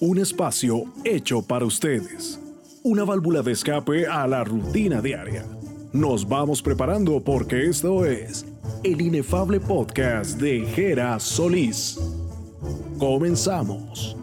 Un 0.00 0.18
espacio 0.18 0.84
hecho 1.04 1.42
para 1.42 1.64
ustedes. 1.64 2.40
Una 2.82 3.04
válvula 3.04 3.42
de 3.42 3.52
escape 3.52 4.06
a 4.06 4.26
la 4.26 4.44
rutina 4.44 5.00
diaria. 5.00 5.44
Nos 5.92 6.28
vamos 6.28 6.62
preparando 6.62 7.20
porque 7.20 7.68
esto 7.68 8.04
es 8.04 8.44
el 8.84 9.00
inefable 9.00 9.58
podcast 9.58 10.38
de 10.40 10.66
Jera 10.66 11.18
Solís. 11.18 11.98
Comenzamos. 12.98 14.17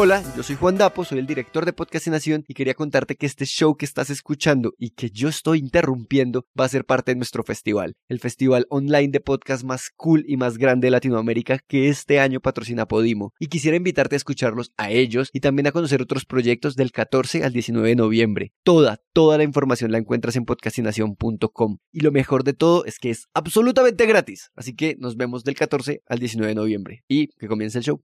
Hola, 0.00 0.22
yo 0.36 0.44
soy 0.44 0.54
Juan 0.54 0.76
Dapo, 0.76 1.04
soy 1.04 1.18
el 1.18 1.26
director 1.26 1.66
de 1.66 1.72
Podcastinación 1.72 2.44
y 2.46 2.54
quería 2.54 2.74
contarte 2.74 3.16
que 3.16 3.26
este 3.26 3.46
show 3.46 3.76
que 3.76 3.84
estás 3.84 4.10
escuchando 4.10 4.72
y 4.78 4.90
que 4.90 5.10
yo 5.10 5.28
estoy 5.28 5.58
interrumpiendo 5.58 6.46
va 6.58 6.66
a 6.66 6.68
ser 6.68 6.84
parte 6.84 7.10
de 7.10 7.16
nuestro 7.16 7.42
festival, 7.42 7.96
el 8.06 8.20
festival 8.20 8.64
online 8.70 9.08
de 9.08 9.18
podcast 9.18 9.64
más 9.64 9.90
cool 9.96 10.22
y 10.28 10.36
más 10.36 10.56
grande 10.56 10.86
de 10.86 10.92
Latinoamérica 10.92 11.58
que 11.66 11.88
este 11.88 12.20
año 12.20 12.38
patrocina 12.38 12.86
Podimo. 12.86 13.32
Y 13.40 13.48
quisiera 13.48 13.76
invitarte 13.76 14.14
a 14.14 14.18
escucharlos 14.18 14.70
a 14.76 14.92
ellos 14.92 15.30
y 15.32 15.40
también 15.40 15.66
a 15.66 15.72
conocer 15.72 16.00
otros 16.00 16.24
proyectos 16.24 16.76
del 16.76 16.92
14 16.92 17.42
al 17.42 17.52
19 17.52 17.88
de 17.88 17.96
noviembre. 17.96 18.52
Toda, 18.62 19.00
toda 19.12 19.36
la 19.36 19.42
información 19.42 19.90
la 19.90 19.98
encuentras 19.98 20.36
en 20.36 20.44
podcastinación.com. 20.44 21.78
Y 21.90 22.00
lo 22.02 22.12
mejor 22.12 22.44
de 22.44 22.52
todo 22.52 22.84
es 22.84 23.00
que 23.00 23.10
es 23.10 23.26
absolutamente 23.34 24.06
gratis. 24.06 24.52
Así 24.54 24.76
que 24.76 24.94
nos 25.00 25.16
vemos 25.16 25.42
del 25.42 25.56
14 25.56 26.02
al 26.06 26.20
19 26.20 26.50
de 26.50 26.54
noviembre 26.54 27.02
y 27.08 27.30
que 27.36 27.48
comience 27.48 27.78
el 27.78 27.84
show. 27.84 28.00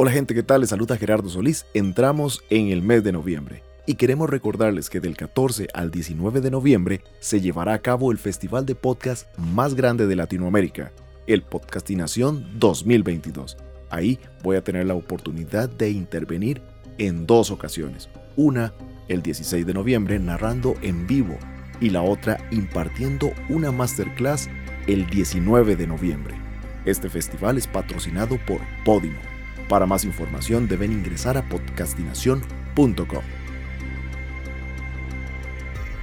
Hola 0.00 0.12
gente, 0.12 0.32
¿qué 0.32 0.44
tal? 0.44 0.60
Les 0.60 0.70
saluda 0.70 0.96
Gerardo 0.96 1.28
Solís. 1.28 1.66
Entramos 1.74 2.44
en 2.50 2.68
el 2.68 2.82
mes 2.82 3.02
de 3.02 3.10
noviembre 3.10 3.64
y 3.84 3.96
queremos 3.96 4.30
recordarles 4.30 4.90
que 4.90 5.00
del 5.00 5.16
14 5.16 5.66
al 5.74 5.90
19 5.90 6.40
de 6.40 6.52
noviembre 6.52 7.02
se 7.18 7.40
llevará 7.40 7.72
a 7.72 7.80
cabo 7.80 8.12
el 8.12 8.18
festival 8.18 8.64
de 8.64 8.76
podcast 8.76 9.26
más 9.36 9.74
grande 9.74 10.06
de 10.06 10.14
Latinoamérica, 10.14 10.92
el 11.26 11.42
Podcastinación 11.42 12.46
2022. 12.60 13.56
Ahí 13.90 14.20
voy 14.44 14.54
a 14.54 14.62
tener 14.62 14.86
la 14.86 14.94
oportunidad 14.94 15.68
de 15.68 15.90
intervenir 15.90 16.62
en 16.98 17.26
dos 17.26 17.50
ocasiones. 17.50 18.08
Una, 18.36 18.74
el 19.08 19.20
16 19.20 19.66
de 19.66 19.74
noviembre, 19.74 20.20
narrando 20.20 20.76
en 20.80 21.08
vivo 21.08 21.36
y 21.80 21.90
la 21.90 22.02
otra 22.02 22.38
impartiendo 22.52 23.32
una 23.48 23.72
masterclass 23.72 24.48
el 24.86 25.10
19 25.10 25.74
de 25.74 25.88
noviembre. 25.88 26.36
Este 26.84 27.10
festival 27.10 27.58
es 27.58 27.66
patrocinado 27.66 28.38
por 28.46 28.60
Podimo 28.84 29.37
para 29.68 29.86
más 29.86 30.04
información 30.04 30.66
deben 30.66 30.92
ingresar 30.92 31.36
a 31.36 31.48
podcastinación.com. 31.48 33.22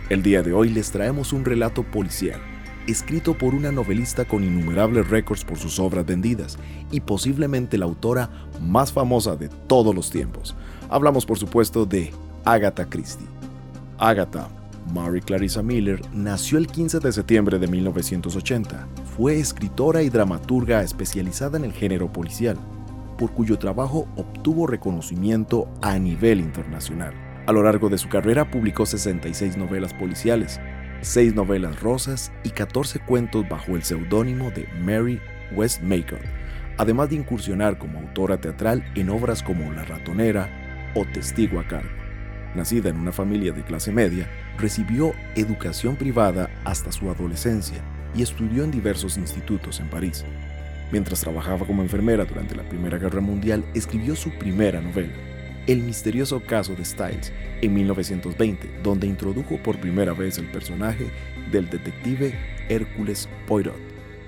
El 0.10 0.22
día 0.22 0.44
de 0.44 0.54
hoy 0.54 0.70
les 0.70 0.92
traemos 0.92 1.34
un 1.34 1.44
relato 1.44 1.82
policial, 1.82 2.40
escrito 2.86 3.36
por 3.36 3.56
una 3.56 3.72
novelista 3.72 4.24
con 4.26 4.44
innumerables 4.44 5.10
récords 5.10 5.44
por 5.44 5.58
sus 5.58 5.80
obras 5.80 6.06
vendidas 6.06 6.60
y 6.92 7.02
posiblemente 7.02 7.80
la 7.80 7.86
autora 7.86 8.30
más 8.62 8.94
famosa 8.94 9.36
de 9.36 9.50
todos 9.50 9.96
los 9.96 10.12
tiempos. 10.12 10.56
Hablamos 10.90 11.26
por 11.26 11.40
supuesto 11.40 11.88
de 11.88 12.14
Agatha 12.46 12.86
Christie. 12.86 13.26
Agatha 13.98 14.48
Mary 14.94 15.22
Clarissa 15.22 15.64
Miller 15.64 16.00
nació 16.14 16.60
el 16.60 16.68
15 16.68 17.00
de 17.00 17.12
septiembre 17.12 17.58
de 17.58 17.68
1980. 17.68 18.88
Fue 19.18 19.40
escritora 19.40 20.04
y 20.04 20.10
dramaturga 20.10 20.84
especializada 20.84 21.58
en 21.58 21.66
el 21.66 21.74
género 21.74 22.14
policial 22.14 22.60
por 23.18 23.32
cuyo 23.34 23.58
trabajo 23.58 24.08
obtuvo 24.16 24.68
reconocimiento 24.68 25.68
a 25.82 25.98
nivel 26.00 26.40
internacional. 26.40 27.14
A 27.48 27.52
lo 27.52 27.64
largo 27.64 27.90
de 27.90 27.98
su 27.98 28.10
carrera 28.10 28.50
publicó 28.50 28.86
66 28.86 29.58
novelas 29.58 29.94
policiales, 29.94 30.60
6 31.02 31.36
novelas 31.36 31.80
rosas 31.82 32.32
y 32.44 32.50
14 32.50 33.00
cuentos 33.00 33.48
bajo 33.48 33.76
el 33.76 33.84
seudónimo 33.84 34.50
de 34.52 34.68
Mary 34.82 35.22
Westmaker, 35.54 36.22
además 36.78 37.10
de 37.10 37.18
incursionar 37.18 37.78
como 37.78 38.00
autora 38.00 38.42
teatral 38.42 38.84
en 38.96 39.10
obras 39.10 39.44
como 39.44 39.72
La 39.72 39.86
ratonera 39.86 40.50
o 40.96 41.06
Testigo 41.06 41.60
a 41.60 41.68
cargo. 41.68 41.90
Nacida 42.56 42.90
en 42.90 42.98
una 42.98 43.12
familia 43.12 43.52
de 43.52 43.64
clase 43.64 43.92
media, 43.92 44.28
recibió 44.58 45.14
educación 45.36 45.98
privada 45.98 46.50
hasta 46.64 46.92
su 46.92 47.10
adolescencia 47.10 47.78
y 48.16 48.24
estudió 48.24 48.64
en 48.64 48.72
diversos 48.72 49.18
institutos 49.18 49.80
en 49.82 49.90
París. 49.90 50.26
Mientras 50.92 51.22
trabajaba 51.22 51.66
como 51.66 51.82
enfermera 51.82 52.26
durante 52.26 52.56
la 52.56 52.68
Primera 52.68 52.98
Guerra 52.98 53.22
Mundial, 53.22 53.66
escribió 53.74 54.16
su 54.16 54.30
primera 54.32 54.82
novela, 54.82 55.14
El 55.68 55.82
misterioso 55.82 56.42
caso 56.42 56.76
de 56.76 56.86
Styles, 56.86 57.34
en 57.62 57.74
1920, 57.74 58.82
donde 58.84 59.08
introdujo 59.08 59.58
por 59.64 59.80
primera 59.80 60.14
vez 60.14 60.38
el 60.38 60.46
personaje 60.52 61.08
del 61.52 61.70
detective 61.70 62.38
Hércules 62.70 63.28
Poirot. 63.48 63.76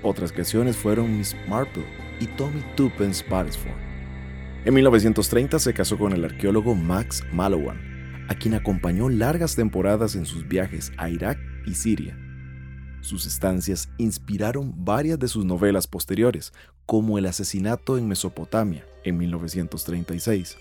Otras 0.02 0.32
creaciones 0.32 0.76
fueron 0.76 1.16
Miss 1.16 1.36
Marple 1.48 1.84
y 2.20 2.26
Tommy 2.26 2.62
Tuppence 2.74 3.24
Baresford. 3.28 3.72
En 4.64 4.74
1930 4.74 5.58
se 5.60 5.72
casó 5.72 5.96
con 5.96 6.12
el 6.12 6.24
arqueólogo 6.24 6.74
Max 6.74 7.24
Mallowan, 7.32 8.26
a 8.28 8.34
quien 8.34 8.54
acompañó 8.54 9.08
largas 9.08 9.54
temporadas 9.54 10.16
en 10.16 10.26
sus 10.26 10.46
viajes 10.46 10.92
a 10.96 11.08
Irak 11.08 11.38
y 11.64 11.74
Siria. 11.74 12.16
Sus 13.00 13.26
estancias 13.26 13.88
inspiraron 13.98 14.72
varias 14.84 15.18
de 15.18 15.28
sus 15.28 15.44
novelas 15.44 15.86
posteriores, 15.86 16.52
como 16.86 17.18
El 17.18 17.26
asesinato 17.26 17.98
en 17.98 18.08
Mesopotamia 18.08 18.84
en 19.04 19.18
1936, 19.18 20.56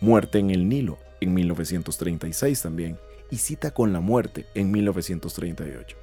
Muerte 0.00 0.38
en 0.38 0.50
el 0.50 0.68
Nilo 0.68 0.98
en 1.20 1.32
1936 1.32 2.62
también, 2.62 2.98
y 3.30 3.36
Cita 3.36 3.72
con 3.72 3.92
la 3.92 4.00
Muerte 4.00 4.46
en 4.54 4.70
1938. 4.70 5.96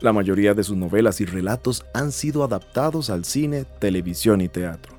La 0.00 0.12
mayoría 0.12 0.54
de 0.54 0.62
sus 0.62 0.76
novelas 0.76 1.20
y 1.20 1.24
relatos 1.24 1.84
han 1.92 2.12
sido 2.12 2.44
adaptados 2.44 3.10
al 3.10 3.24
cine, 3.24 3.64
televisión 3.64 4.40
y 4.40 4.48
teatro, 4.48 4.96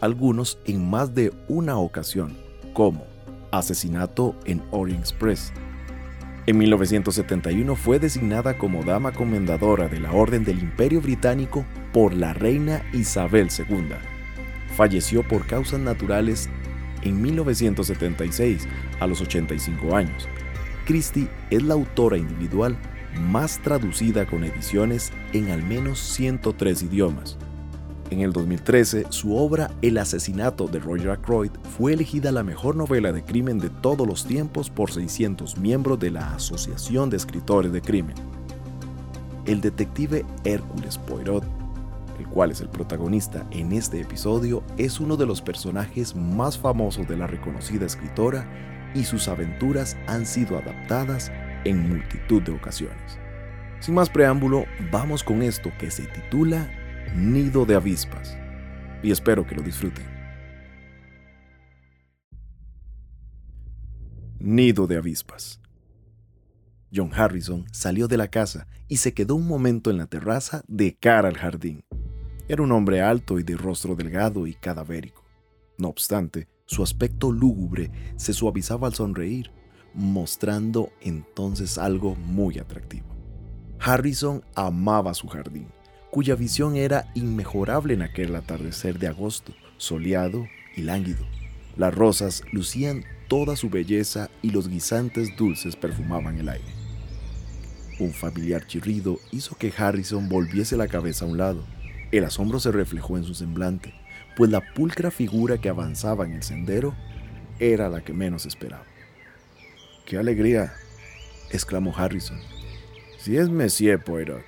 algunos 0.00 0.58
en 0.66 0.88
más 0.88 1.14
de 1.14 1.32
una 1.48 1.78
ocasión, 1.78 2.36
como 2.72 3.06
Asesinato 3.50 4.34
en 4.44 4.62
Orient 4.70 5.00
Express 5.00 5.52
en 6.46 6.58
1971 6.58 7.74
fue 7.74 7.98
designada 7.98 8.58
como 8.58 8.82
Dama 8.82 9.12
Comendadora 9.12 9.88
de 9.88 9.98
la 9.98 10.12
Orden 10.12 10.44
del 10.44 10.58
Imperio 10.58 11.00
Británico 11.00 11.64
por 11.92 12.12
la 12.12 12.34
reina 12.34 12.82
Isabel 12.92 13.48
II. 13.56 13.94
Falleció 14.76 15.22
por 15.26 15.46
causas 15.46 15.80
naturales 15.80 16.50
en 17.02 17.22
1976 17.22 18.68
a 19.00 19.06
los 19.06 19.22
85 19.22 19.96
años. 19.96 20.28
Christie 20.84 21.28
es 21.50 21.62
la 21.62 21.74
autora 21.74 22.18
individual 22.18 22.76
más 23.20 23.58
traducida 23.60 24.26
con 24.26 24.44
ediciones 24.44 25.12
en 25.32 25.50
al 25.50 25.62
menos 25.62 25.98
103 25.98 26.82
idiomas. 26.82 27.38
En 28.10 28.20
el 28.20 28.32
2013, 28.32 29.06
su 29.08 29.36
obra 29.36 29.70
El 29.80 29.96
asesinato 29.96 30.68
de 30.68 30.78
Roger 30.78 31.10
Ackroyd 31.10 31.50
fue 31.76 31.94
elegida 31.94 32.32
la 32.32 32.42
mejor 32.42 32.76
novela 32.76 33.12
de 33.12 33.24
crimen 33.24 33.58
de 33.58 33.70
todos 33.70 34.06
los 34.06 34.26
tiempos 34.26 34.68
por 34.68 34.92
600 34.92 35.56
miembros 35.58 35.98
de 35.98 36.10
la 36.10 36.34
Asociación 36.34 37.08
de 37.08 37.16
Escritores 37.16 37.72
de 37.72 37.80
Crimen. 37.80 38.14
El 39.46 39.60
detective 39.60 40.24
Hércules 40.44 40.98
Poirot, 40.98 41.44
el 42.18 42.26
cual 42.28 42.50
es 42.50 42.60
el 42.60 42.68
protagonista 42.68 43.46
en 43.50 43.72
este 43.72 44.00
episodio, 44.00 44.62
es 44.76 45.00
uno 45.00 45.16
de 45.16 45.26
los 45.26 45.40
personajes 45.40 46.14
más 46.14 46.58
famosos 46.58 47.08
de 47.08 47.16
la 47.16 47.26
reconocida 47.26 47.86
escritora 47.86 48.46
y 48.94 49.04
sus 49.04 49.28
aventuras 49.28 49.96
han 50.06 50.26
sido 50.26 50.58
adaptadas 50.58 51.32
en 51.64 51.88
multitud 51.88 52.42
de 52.42 52.52
ocasiones. 52.52 53.18
Sin 53.80 53.94
más 53.94 54.08
preámbulo, 54.08 54.66
vamos 54.92 55.24
con 55.24 55.42
esto 55.42 55.70
que 55.78 55.90
se 55.90 56.04
titula 56.04 56.70
Nido 57.14 57.64
de 57.64 57.76
avispas. 57.76 58.36
Y 59.00 59.12
espero 59.12 59.46
que 59.46 59.54
lo 59.54 59.62
disfruten. 59.62 60.04
Nido 64.40 64.88
de 64.88 64.96
avispas. 64.96 65.60
John 66.92 67.12
Harrison 67.14 67.66
salió 67.70 68.08
de 68.08 68.16
la 68.16 68.26
casa 68.26 68.66
y 68.88 68.96
se 68.96 69.14
quedó 69.14 69.36
un 69.36 69.46
momento 69.46 69.92
en 69.92 69.98
la 69.98 70.08
terraza 70.08 70.64
de 70.66 70.96
cara 70.96 71.28
al 71.28 71.36
jardín. 71.36 71.84
Era 72.48 72.64
un 72.64 72.72
hombre 72.72 73.00
alto 73.00 73.38
y 73.38 73.44
de 73.44 73.56
rostro 73.56 73.94
delgado 73.94 74.48
y 74.48 74.54
cadavérico. 74.54 75.24
No 75.78 75.90
obstante, 75.90 76.48
su 76.66 76.82
aspecto 76.82 77.30
lúgubre 77.30 77.92
se 78.16 78.32
suavizaba 78.32 78.88
al 78.88 78.94
sonreír, 78.94 79.52
mostrando 79.94 80.90
entonces 81.00 81.78
algo 81.78 82.16
muy 82.16 82.58
atractivo. 82.58 83.06
Harrison 83.78 84.44
amaba 84.56 85.14
su 85.14 85.28
jardín 85.28 85.68
cuya 86.14 86.36
visión 86.36 86.76
era 86.76 87.10
inmejorable 87.14 87.92
en 87.92 88.02
aquel 88.02 88.36
atardecer 88.36 89.00
de 89.00 89.08
agosto, 89.08 89.52
soleado 89.78 90.46
y 90.76 90.82
lánguido. 90.82 91.26
Las 91.76 91.92
rosas 91.92 92.44
lucían 92.52 93.04
toda 93.26 93.56
su 93.56 93.68
belleza 93.68 94.30
y 94.40 94.50
los 94.50 94.68
guisantes 94.68 95.36
dulces 95.36 95.74
perfumaban 95.74 96.38
el 96.38 96.50
aire. 96.50 96.72
Un 97.98 98.12
familiar 98.12 98.64
chirrido 98.64 99.18
hizo 99.32 99.56
que 99.56 99.72
Harrison 99.76 100.28
volviese 100.28 100.76
la 100.76 100.86
cabeza 100.86 101.24
a 101.24 101.28
un 101.28 101.36
lado. 101.36 101.64
El 102.12 102.22
asombro 102.22 102.60
se 102.60 102.70
reflejó 102.70 103.18
en 103.18 103.24
su 103.24 103.34
semblante, 103.34 103.92
pues 104.36 104.52
la 104.52 104.62
pulcra 104.72 105.10
figura 105.10 105.58
que 105.58 105.68
avanzaba 105.68 106.26
en 106.26 106.34
el 106.34 106.44
sendero 106.44 106.94
era 107.58 107.88
la 107.88 108.02
que 108.02 108.12
menos 108.12 108.46
esperaba. 108.46 108.86
¡Qué 110.06 110.16
alegría! 110.16 110.74
exclamó 111.50 111.92
Harrison. 111.92 112.38
Si 113.18 113.36
es 113.36 113.48
Monsieur 113.48 114.04
Poirot. 114.04 114.44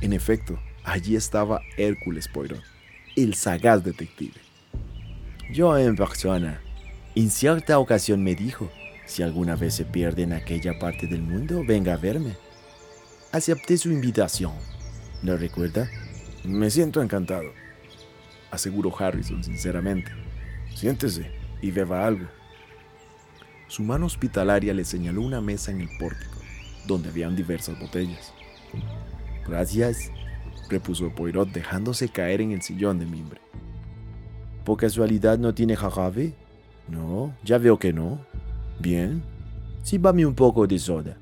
En 0.00 0.14
efecto, 0.14 0.58
allí 0.86 1.16
estaba 1.16 1.60
Hércules 1.76 2.28
Poirot, 2.28 2.62
el 3.16 3.34
sagaz 3.34 3.84
detective. 3.84 4.40
Yo 5.52 5.76
en 5.76 5.96
persona. 5.96 6.62
En 7.14 7.30
cierta 7.30 7.78
ocasión 7.78 8.22
me 8.22 8.34
dijo, 8.34 8.70
si 9.04 9.22
alguna 9.22 9.56
vez 9.56 9.74
se 9.74 9.84
pierde 9.84 10.22
en 10.22 10.32
aquella 10.32 10.78
parte 10.78 11.06
del 11.06 11.22
mundo, 11.22 11.62
venga 11.66 11.94
a 11.94 11.96
verme. 11.96 12.36
Acepté 13.32 13.76
su 13.78 13.90
invitación. 13.90 14.52
¿Lo 15.22 15.36
recuerda? 15.36 15.88
Me 16.44 16.70
siento 16.70 17.02
encantado, 17.02 17.50
aseguró 18.50 18.94
Harrison 18.96 19.42
sinceramente. 19.42 20.12
Siéntese 20.74 21.30
y 21.62 21.70
beba 21.70 22.06
algo. 22.06 22.26
Su 23.66 23.82
mano 23.82 24.06
hospitalaria 24.06 24.72
le 24.72 24.84
señaló 24.84 25.22
una 25.22 25.40
mesa 25.40 25.72
en 25.72 25.80
el 25.80 25.88
pórtico, 25.98 26.36
donde 26.86 27.08
habían 27.08 27.34
diversas 27.34 27.78
botellas. 27.80 28.32
Gracias, 29.46 30.10
repuso 30.68 31.14
Poirot 31.14 31.50
dejándose 31.52 32.08
caer 32.08 32.40
en 32.40 32.52
el 32.52 32.62
sillón 32.62 32.98
de 32.98 33.06
mimbre. 33.06 33.40
¿Por 34.64 34.78
casualidad 34.78 35.38
no 35.38 35.54
tiene 35.54 35.76
jarabe? 35.76 36.34
No, 36.88 37.34
ya 37.44 37.58
veo 37.58 37.78
que 37.78 37.92
no. 37.92 38.20
Bien. 38.80 39.22
Síbame 39.82 40.26
un 40.26 40.34
poco 40.34 40.66
de 40.66 40.78
soda. 40.78 41.16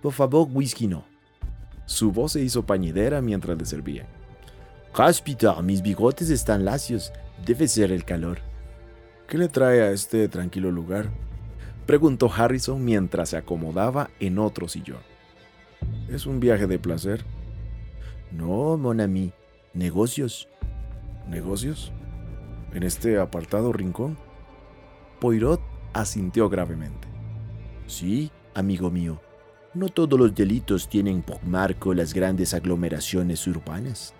Por 0.00 0.12
favor, 0.12 0.48
whisky 0.52 0.86
no. 0.86 1.04
Su 1.86 2.12
voz 2.12 2.32
se 2.32 2.42
hizo 2.42 2.64
pañidera 2.64 3.20
mientras 3.20 3.58
le 3.58 3.64
servía. 3.64 4.06
Cáspita, 4.94 5.60
mis 5.60 5.82
bigotes 5.82 6.30
están 6.30 6.64
lacios. 6.64 7.12
Debe 7.44 7.66
ser 7.68 7.90
el 7.90 8.04
calor. 8.04 8.38
¿Qué 9.28 9.38
le 9.38 9.48
trae 9.48 9.82
a 9.82 9.90
este 9.90 10.28
tranquilo 10.28 10.70
lugar? 10.70 11.10
Preguntó 11.86 12.30
Harrison 12.32 12.84
mientras 12.84 13.30
se 13.30 13.36
acomodaba 13.36 14.10
en 14.20 14.38
otro 14.38 14.68
sillón. 14.68 15.00
¿Es 16.08 16.26
un 16.26 16.40
viaje 16.40 16.66
de 16.66 16.78
placer? 16.78 17.24
No, 18.34 18.76
mon 18.76 19.00
ami. 19.00 19.32
Negocios. 19.74 20.48
¿Negocios? 21.28 21.92
¿En 22.72 22.82
este 22.82 23.18
apartado 23.20 23.72
rincón? 23.72 24.16
Poirot 25.20 25.60
asintió 25.92 26.48
gravemente. 26.48 27.06
Sí, 27.86 28.32
amigo 28.54 28.90
mío. 28.90 29.20
No 29.72 29.88
todos 29.88 30.18
los 30.18 30.34
delitos 30.34 30.88
tienen 30.88 31.22
por 31.22 31.44
marco 31.44 31.94
las 31.94 32.12
grandes 32.12 32.54
aglomeraciones 32.54 33.46
urbanas. 33.46 34.14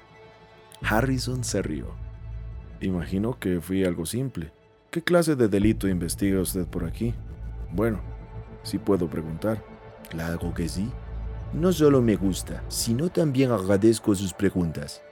Harrison 0.83 1.43
se 1.43 1.63
rió. 1.63 1.89
Imagino 2.81 3.39
que 3.39 3.61
fui 3.61 3.85
algo 3.85 4.07
simple. 4.07 4.53
¿Qué 4.91 5.03
clase 5.03 5.35
de 5.35 5.49
delito 5.49 5.89
investiga 5.89 6.41
usted 6.41 6.67
por 6.67 6.85
aquí? 6.85 7.15
Bueno, 7.73 8.01
si 8.63 8.79
puedo 8.79 9.09
preguntar. 9.09 9.65
Claro 10.09 10.55
que 10.55 10.69
sí. 10.69 10.89
No 11.55 11.73
solo 11.73 12.03
me 12.03 12.17
gusta, 12.17 12.65
sino 12.67 13.11
también 13.11 13.53
agradezco 13.53 14.13
sus 14.17 14.35
preguntas. 14.35 15.03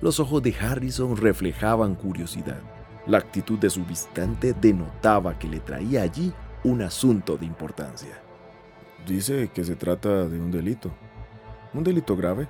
Los 0.00 0.18
ojos 0.20 0.42
de 0.42 0.54
Harrison 0.58 1.18
reflejaban 1.18 1.94
curiosidad. 1.94 2.60
La 3.06 3.18
actitud 3.18 3.58
de 3.58 3.68
su 3.68 3.84
visitante 3.84 4.54
denotaba 4.54 5.38
que 5.38 5.46
le 5.46 5.60
traía 5.60 6.00
allí 6.00 6.32
un 6.64 6.80
asunto 6.80 7.36
de 7.36 7.44
importancia. 7.44 8.18
Dice 9.06 9.50
que 9.52 9.64
se 9.64 9.76
trata 9.76 10.26
de 10.26 10.40
un 10.40 10.50
delito. 10.50 10.90
¿Un 11.74 11.84
delito 11.84 12.16
grave? 12.16 12.48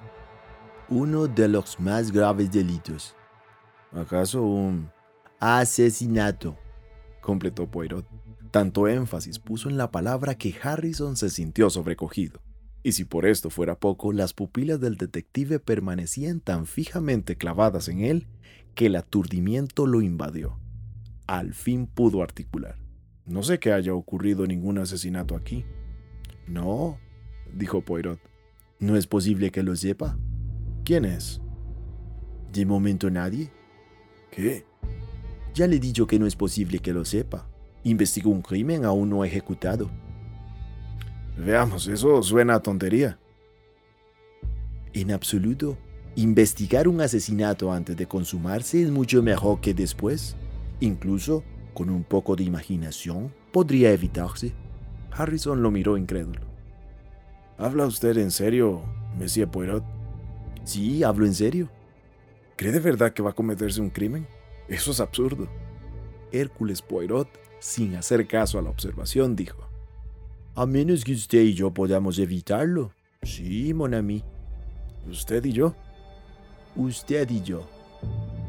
Uno 0.88 1.26
de 1.26 1.48
los 1.48 1.80
más 1.80 2.12
graves 2.12 2.52
delitos. 2.52 3.16
¿Acaso 3.92 4.42
un 4.42 4.88
asesinato? 5.40 6.56
completó 7.20 7.66
Poirot. 7.68 8.06
Tanto 8.52 8.86
énfasis 8.86 9.40
puso 9.40 9.68
en 9.68 9.76
la 9.76 9.90
palabra 9.90 10.36
que 10.36 10.54
Harrison 10.62 11.16
se 11.16 11.28
sintió 11.28 11.68
sobrecogido. 11.70 12.45
Y 12.86 12.92
si 12.92 13.04
por 13.04 13.26
esto 13.26 13.50
fuera 13.50 13.80
poco, 13.80 14.12
las 14.12 14.32
pupilas 14.32 14.78
del 14.78 14.96
detective 14.96 15.58
permanecían 15.58 16.38
tan 16.38 16.66
fijamente 16.66 17.34
clavadas 17.34 17.88
en 17.88 18.02
él 18.02 18.28
que 18.76 18.86
el 18.86 18.94
aturdimiento 18.94 19.88
lo 19.88 20.02
invadió. 20.02 20.60
Al 21.26 21.52
fin 21.52 21.88
pudo 21.88 22.22
articular. 22.22 22.78
No 23.24 23.42
sé 23.42 23.58
que 23.58 23.72
haya 23.72 23.92
ocurrido 23.92 24.46
ningún 24.46 24.78
asesinato 24.78 25.34
aquí. 25.34 25.64
No, 26.46 27.00
dijo 27.52 27.80
Poirot. 27.80 28.20
¿No 28.78 28.94
es 28.94 29.08
posible 29.08 29.50
que 29.50 29.64
lo 29.64 29.74
sepa? 29.74 30.16
¿Quién 30.84 31.06
es? 31.06 31.40
De 32.52 32.66
momento 32.66 33.10
nadie. 33.10 33.50
¿Qué? 34.30 34.64
Ya 35.54 35.66
le 35.66 35.74
he 35.74 35.80
dicho 35.80 36.06
que 36.06 36.20
no 36.20 36.26
es 36.28 36.36
posible 36.36 36.78
que 36.78 36.92
lo 36.92 37.04
sepa. 37.04 37.48
Investigó 37.82 38.30
un 38.30 38.42
crimen 38.42 38.84
aún 38.84 39.10
no 39.10 39.24
ejecutado. 39.24 39.90
Veamos, 41.36 41.86
eso 41.86 42.22
suena 42.22 42.54
a 42.54 42.60
tontería. 42.60 43.18
En 44.92 45.12
absoluto. 45.12 45.76
Investigar 46.14 46.88
un 46.88 47.02
asesinato 47.02 47.70
antes 47.70 47.94
de 47.94 48.06
consumarse 48.06 48.82
es 48.82 48.90
mucho 48.90 49.22
mejor 49.22 49.60
que 49.60 49.74
después. 49.74 50.34
Incluso, 50.80 51.44
con 51.74 51.90
un 51.90 52.04
poco 52.04 52.36
de 52.36 52.44
imaginación, 52.44 53.34
podría 53.52 53.92
evitarse. 53.92 54.54
Harrison 55.10 55.62
lo 55.62 55.70
miró 55.70 55.98
incrédulo. 55.98 56.40
¿Habla 57.58 57.86
usted 57.86 58.16
en 58.16 58.30
serio, 58.30 58.82
Monsieur 59.18 59.48
Poirot? 59.48 59.84
Sí, 60.64 61.02
hablo 61.02 61.26
en 61.26 61.34
serio. 61.34 61.68
¿Cree 62.56 62.72
de 62.72 62.80
verdad 62.80 63.12
que 63.12 63.22
va 63.22 63.30
a 63.30 63.34
cometerse 63.34 63.82
un 63.82 63.90
crimen? 63.90 64.26
Eso 64.68 64.92
es 64.92 65.00
absurdo. 65.00 65.48
Hércules 66.32 66.80
Poirot, 66.80 67.28
sin 67.58 67.94
hacer 67.94 68.26
caso 68.26 68.58
a 68.58 68.62
la 68.62 68.70
observación, 68.70 69.36
dijo. 69.36 69.66
A 70.58 70.64
menos 70.64 71.04
que 71.04 71.12
usted 71.12 71.42
y 71.42 71.52
yo 71.52 71.70
podamos 71.70 72.18
evitarlo. 72.18 72.90
Sí, 73.22 73.74
mon 73.74 73.92
ami. 73.92 74.22
¿Usted 75.06 75.44
y 75.44 75.52
yo? 75.52 75.74
Usted 76.74 77.28
y 77.28 77.42
yo. 77.42 77.68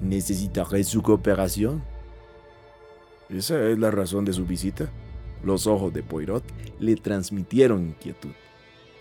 ¿Necesitaré 0.01 0.85
su 0.85 1.01
cooperación? 1.01 1.83
¿Esa 3.27 3.61
es 3.67 3.77
la 3.77 3.91
razón 3.91 4.23
de 4.23 4.31
su 4.31 4.45
visita? 4.45 4.89
Los 5.43 5.67
ojos 5.67 5.93
de 5.93 6.01
Poirot 6.01 6.45
le 6.79 6.95
transmitieron 6.95 7.87
inquietud. 7.87 8.31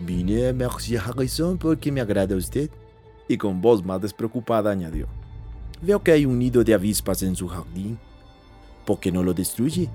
Vine 0.00 0.48
a 0.48 0.52
Merci 0.52 0.96
Harrison 0.96 1.58
porque 1.58 1.92
me 1.92 2.00
agrada 2.00 2.34
usted. 2.34 2.70
Y 3.28 3.38
con 3.38 3.62
voz 3.62 3.84
más 3.84 4.02
despreocupada 4.02 4.72
añadió. 4.72 5.06
Veo 5.80 6.02
que 6.02 6.10
hay 6.10 6.26
un 6.26 6.40
nido 6.40 6.64
de 6.64 6.74
avispas 6.74 7.22
en 7.22 7.36
su 7.36 7.46
jardín. 7.46 8.00
¿Por 8.84 8.98
qué 8.98 9.12
no 9.12 9.22
lo 9.22 9.32
destruye? 9.32 9.88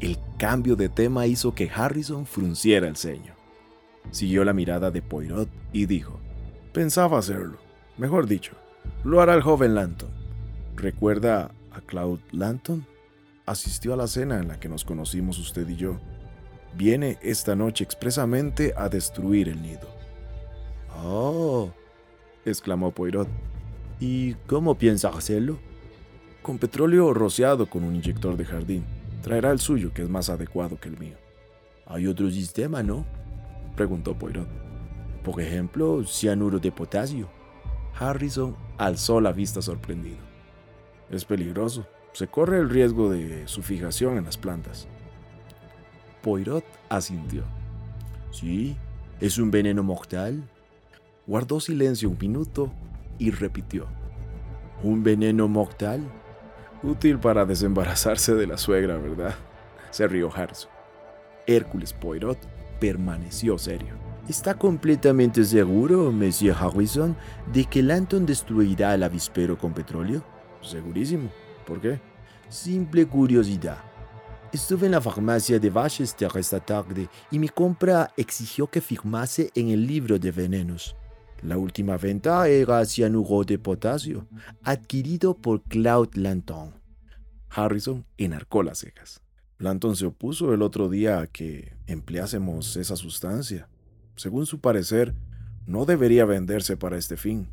El 0.00 0.16
cambio 0.38 0.76
de 0.76 0.88
tema 0.88 1.26
hizo 1.26 1.54
que 1.54 1.70
Harrison 1.74 2.24
frunciera 2.24 2.86
el 2.86 2.96
ceño. 2.96 3.34
Siguió 4.12 4.44
la 4.44 4.52
mirada 4.52 4.90
de 4.92 5.02
Poirot 5.02 5.48
y 5.72 5.86
dijo, 5.86 6.20
pensaba 6.72 7.18
hacerlo. 7.18 7.58
Mejor 7.96 8.28
dicho, 8.28 8.52
lo 9.02 9.20
hará 9.20 9.34
el 9.34 9.42
joven 9.42 9.74
Lanton. 9.74 10.10
¿Recuerda 10.76 11.50
a 11.72 11.80
Claude 11.80 12.22
Lanton? 12.30 12.86
Asistió 13.44 13.92
a 13.92 13.96
la 13.96 14.06
cena 14.06 14.38
en 14.38 14.46
la 14.46 14.60
que 14.60 14.68
nos 14.68 14.84
conocimos 14.84 15.38
usted 15.38 15.68
y 15.68 15.74
yo. 15.74 15.98
Viene 16.76 17.18
esta 17.20 17.56
noche 17.56 17.82
expresamente 17.82 18.74
a 18.76 18.88
destruir 18.88 19.48
el 19.48 19.60
nido. 19.60 19.88
Oh, 21.02 21.72
exclamó 22.44 22.92
Poirot. 22.92 23.28
¿Y 23.98 24.34
cómo 24.46 24.76
piensa 24.76 25.08
hacerlo? 25.08 25.58
Con 26.42 26.58
petróleo 26.58 27.12
rociado 27.12 27.68
con 27.68 27.82
un 27.82 27.96
inyector 27.96 28.36
de 28.36 28.44
jardín. 28.44 28.97
Traerá 29.22 29.50
el 29.50 29.58
suyo, 29.58 29.92
que 29.92 30.02
es 30.02 30.08
más 30.08 30.28
adecuado 30.30 30.78
que 30.78 30.88
el 30.88 30.98
mío. 30.98 31.16
Hay 31.86 32.06
otro 32.06 32.30
sistema, 32.30 32.82
¿no? 32.82 33.04
Preguntó 33.76 34.18
Poirot. 34.18 34.48
Por 35.24 35.40
ejemplo, 35.40 36.04
cianuro 36.04 36.58
de 36.58 36.70
potasio. 36.70 37.28
Harrison 37.98 38.56
alzó 38.76 39.20
la 39.20 39.32
vista 39.32 39.60
sorprendido. 39.60 40.18
Es 41.10 41.24
peligroso. 41.24 41.86
Se 42.12 42.28
corre 42.28 42.58
el 42.58 42.70
riesgo 42.70 43.10
de 43.10 43.46
su 43.48 43.62
fijación 43.62 44.16
en 44.16 44.24
las 44.24 44.36
plantas. 44.36 44.88
Poirot 46.22 46.64
asintió. 46.88 47.44
Sí, 48.30 48.76
es 49.20 49.38
un 49.38 49.50
veneno 49.50 49.82
mortal. 49.82 50.42
Guardó 51.26 51.60
silencio 51.60 52.08
un 52.08 52.18
minuto 52.20 52.72
y 53.18 53.30
repitió. 53.30 53.86
¿Un 54.82 55.02
veneno 55.02 55.48
mortal? 55.48 56.02
Útil 56.82 57.18
para 57.18 57.44
desembarazarse 57.44 58.34
de 58.34 58.46
la 58.46 58.56
suegra, 58.56 58.96
¿verdad? 58.98 59.34
Se 59.90 60.06
rió 60.06 60.30
Harrison. 60.32 60.70
Hércules 61.46 61.92
Poirot 61.92 62.38
permaneció 62.78 63.58
serio. 63.58 63.94
¿Está 64.28 64.54
completamente 64.54 65.42
seguro, 65.44 66.12
Monsieur 66.12 66.54
Harrison, 66.54 67.16
de 67.52 67.64
que 67.64 67.82
Lanton 67.82 68.26
destruirá 68.26 68.94
el 68.94 69.02
avispero 69.02 69.58
con 69.58 69.72
petróleo? 69.72 70.22
Segurísimo. 70.60 71.30
¿Por 71.66 71.80
qué? 71.80 72.00
Simple 72.48 73.06
curiosidad. 73.06 73.78
Estuve 74.52 74.86
en 74.86 74.92
la 74.92 75.00
farmacia 75.00 75.58
de 75.58 75.70
Wachester 75.70 76.30
esta 76.36 76.60
tarde 76.60 77.08
y 77.30 77.38
mi 77.38 77.48
compra 77.48 78.12
exigió 78.16 78.68
que 78.68 78.80
firmase 78.80 79.50
en 79.54 79.70
el 79.70 79.86
libro 79.86 80.18
de 80.18 80.30
venenos. 80.30 80.94
La 81.42 81.56
última 81.56 81.96
venta 81.96 82.48
era 82.48 82.84
cianuro 82.84 83.44
de 83.44 83.58
potasio, 83.58 84.26
adquirido 84.62 85.34
por 85.34 85.62
Claude 85.62 86.20
Lanton. 86.20 86.74
Harrison 87.48 88.04
enarcó 88.16 88.62
las 88.62 88.78
cejas. 88.78 89.22
Lanton 89.58 89.96
se 89.96 90.06
opuso 90.06 90.52
el 90.52 90.62
otro 90.62 90.88
día 90.88 91.20
a 91.20 91.26
que 91.26 91.76
empleásemos 91.86 92.76
esa 92.76 92.96
sustancia. 92.96 93.68
Según 94.16 94.46
su 94.46 94.60
parecer, 94.60 95.14
No 95.66 95.84
debería 95.84 96.24
venderse 96.24 96.78
para 96.78 96.96
este 96.96 97.18
fin. 97.18 97.50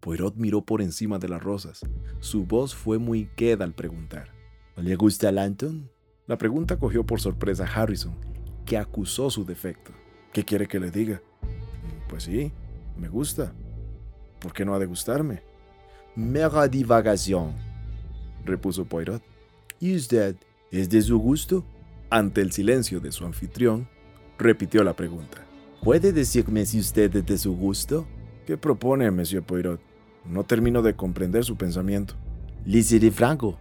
Poirot 0.00 0.34
miró 0.34 0.64
por 0.64 0.82
encima 0.82 1.20
de 1.20 1.28
las 1.28 1.40
rosas. 1.40 1.80
Su 2.18 2.44
voz 2.44 2.74
fue 2.74 2.98
muy 2.98 3.26
queda 3.36 3.64
al 3.64 3.72
preguntar. 3.72 4.32
¿Le 4.76 4.96
gusta 4.96 5.30
Lanton? 5.30 5.88
La 6.26 6.38
pregunta 6.38 6.76
cogió 6.76 7.06
por 7.06 7.20
sorpresa 7.20 7.64
a 7.64 7.68
Harrison, 7.68 8.16
que 8.66 8.76
acusó 8.78 9.30
su 9.30 9.44
defecto. 9.44 9.92
¿Qué 10.32 10.44
quiere 10.44 10.66
que 10.66 10.80
le 10.80 10.90
diga? 10.90 11.22
Pues 12.08 12.24
sí, 12.24 12.52
me 12.96 13.08
gusta. 13.08 13.52
¿Por 14.40 14.52
qué 14.52 14.64
no 14.64 14.74
ha 14.74 14.78
de 14.78 14.86
gustarme? 14.86 15.42
Mera 16.16 16.68
divagación, 16.68 17.54
repuso 18.44 18.84
Poirot. 18.84 19.22
¿Y 19.80 19.96
usted 19.96 20.36
es 20.70 20.88
de 20.88 21.02
su 21.02 21.18
gusto? 21.18 21.64
Ante 22.10 22.40
el 22.40 22.52
silencio 22.52 23.00
de 23.00 23.12
su 23.12 23.24
anfitrión, 23.24 23.88
repitió 24.38 24.84
la 24.84 24.94
pregunta. 24.94 25.38
¿Puede 25.82 26.12
decirme 26.12 26.66
si 26.66 26.78
usted 26.78 27.14
es 27.16 27.26
de 27.26 27.38
su 27.38 27.56
gusto? 27.56 28.06
¿Qué 28.46 28.56
propone, 28.56 29.10
Monsieur 29.10 29.42
Poirot? 29.42 29.80
No 30.24 30.44
termino 30.44 30.82
de 30.82 30.94
comprender 30.94 31.44
su 31.44 31.56
pensamiento. 31.56 32.14
Le 32.64 32.82
seré 32.82 33.10
franco. 33.10 33.58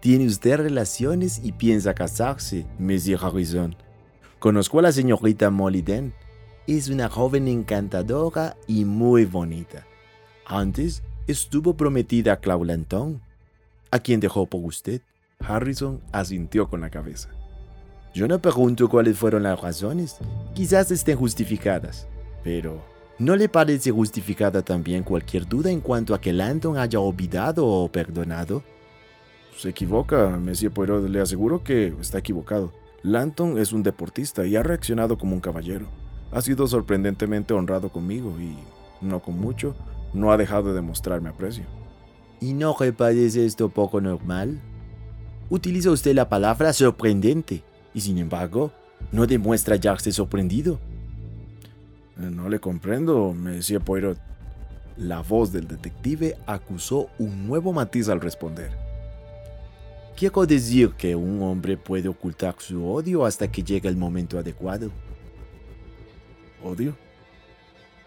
Tiene 0.00 0.26
usted 0.26 0.56
relaciones 0.56 1.40
y 1.42 1.52
piensa 1.52 1.94
casarse, 1.94 2.66
Monsieur 2.78 3.20
Harrison. 3.22 3.76
Conozco 4.38 4.78
a 4.78 4.82
la 4.82 4.92
señorita 4.92 5.50
Moliden. 5.50 6.14
Es 6.70 6.88
una 6.88 7.08
joven 7.08 7.48
encantadora 7.48 8.56
y 8.68 8.84
muy 8.84 9.24
bonita. 9.24 9.84
Antes 10.46 11.02
estuvo 11.26 11.76
prometida 11.76 12.34
a 12.34 12.36
Claude 12.36 12.66
Lanton, 12.66 13.20
a 13.90 13.98
quien 13.98 14.20
dejó 14.20 14.46
por 14.46 14.64
usted. 14.64 15.00
Harrison 15.40 16.00
asintió 16.12 16.68
con 16.68 16.80
la 16.80 16.88
cabeza. 16.88 17.28
Yo 18.14 18.28
no 18.28 18.38
pregunto 18.38 18.88
cuáles 18.88 19.18
fueron 19.18 19.42
las 19.42 19.60
razones. 19.60 20.18
Quizás 20.54 20.92
estén 20.92 21.18
justificadas. 21.18 22.06
Pero, 22.44 22.80
¿no 23.18 23.34
le 23.34 23.48
parece 23.48 23.90
justificada 23.90 24.62
también 24.62 25.02
cualquier 25.02 25.48
duda 25.48 25.72
en 25.72 25.80
cuanto 25.80 26.14
a 26.14 26.20
que 26.20 26.32
Landon 26.32 26.78
haya 26.78 27.00
olvidado 27.00 27.66
o 27.66 27.90
perdonado? 27.90 28.62
Se 29.56 29.70
equivoca, 29.70 30.28
Monsieur 30.38 30.72
Poirot. 30.72 31.08
Le 31.08 31.20
aseguro 31.20 31.64
que 31.64 31.88
está 32.00 32.18
equivocado. 32.18 32.72
Lanton 33.02 33.58
es 33.58 33.72
un 33.72 33.82
deportista 33.82 34.46
y 34.46 34.54
ha 34.54 34.62
reaccionado 34.62 35.18
como 35.18 35.34
un 35.34 35.40
caballero. 35.40 35.88
Ha 36.32 36.40
sido 36.42 36.66
sorprendentemente 36.66 37.54
honrado 37.54 37.88
conmigo 37.88 38.34
y, 38.40 38.56
no 39.00 39.20
con 39.20 39.38
mucho, 39.38 39.74
no 40.14 40.32
ha 40.32 40.36
dejado 40.36 40.74
de 40.74 40.80
mostrarme 40.80 41.28
aprecio. 41.28 41.64
¿Y 42.40 42.52
no 42.54 42.76
parece 42.96 43.44
esto 43.44 43.68
poco 43.68 44.00
normal? 44.00 44.60
Utiliza 45.50 45.90
usted 45.90 46.14
la 46.14 46.28
palabra 46.28 46.72
sorprendente 46.72 47.62
y 47.92 48.00
sin 48.00 48.18
embargo 48.18 48.70
no 49.12 49.26
demuestra 49.26 49.74
hallarse 49.74 50.12
sorprendido. 50.12 50.78
No 52.16 52.48
le 52.48 52.60
comprendo, 52.60 53.34
me 53.34 53.52
decía 53.52 53.80
Poirot. 53.80 54.18
La 54.96 55.22
voz 55.22 55.52
del 55.52 55.66
detective 55.66 56.36
acusó 56.46 57.08
un 57.18 57.46
nuevo 57.46 57.72
matiz 57.72 58.08
al 58.08 58.20
responder. 58.20 58.70
Quiero 60.16 60.44
decir 60.44 60.90
que 60.90 61.16
un 61.16 61.42
hombre 61.42 61.78
puede 61.78 62.08
ocultar 62.08 62.54
su 62.58 62.86
odio 62.86 63.24
hasta 63.24 63.50
que 63.50 63.62
llegue 63.62 63.88
el 63.88 63.96
momento 63.96 64.38
adecuado. 64.38 64.90
¿Odio? 66.62 66.96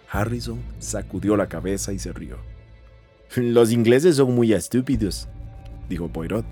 Harrison 0.09 0.61
sacudió 0.79 1.35
la 1.35 1.47
cabeza 1.47 1.91
y 1.91 1.99
se 1.99 2.13
rió. 2.13 2.37
Los 3.35 3.71
ingleses 3.71 4.17
son 4.17 4.35
muy 4.35 4.53
estúpidos, 4.53 5.27
dijo 5.89 6.07
Poirot 6.07 6.45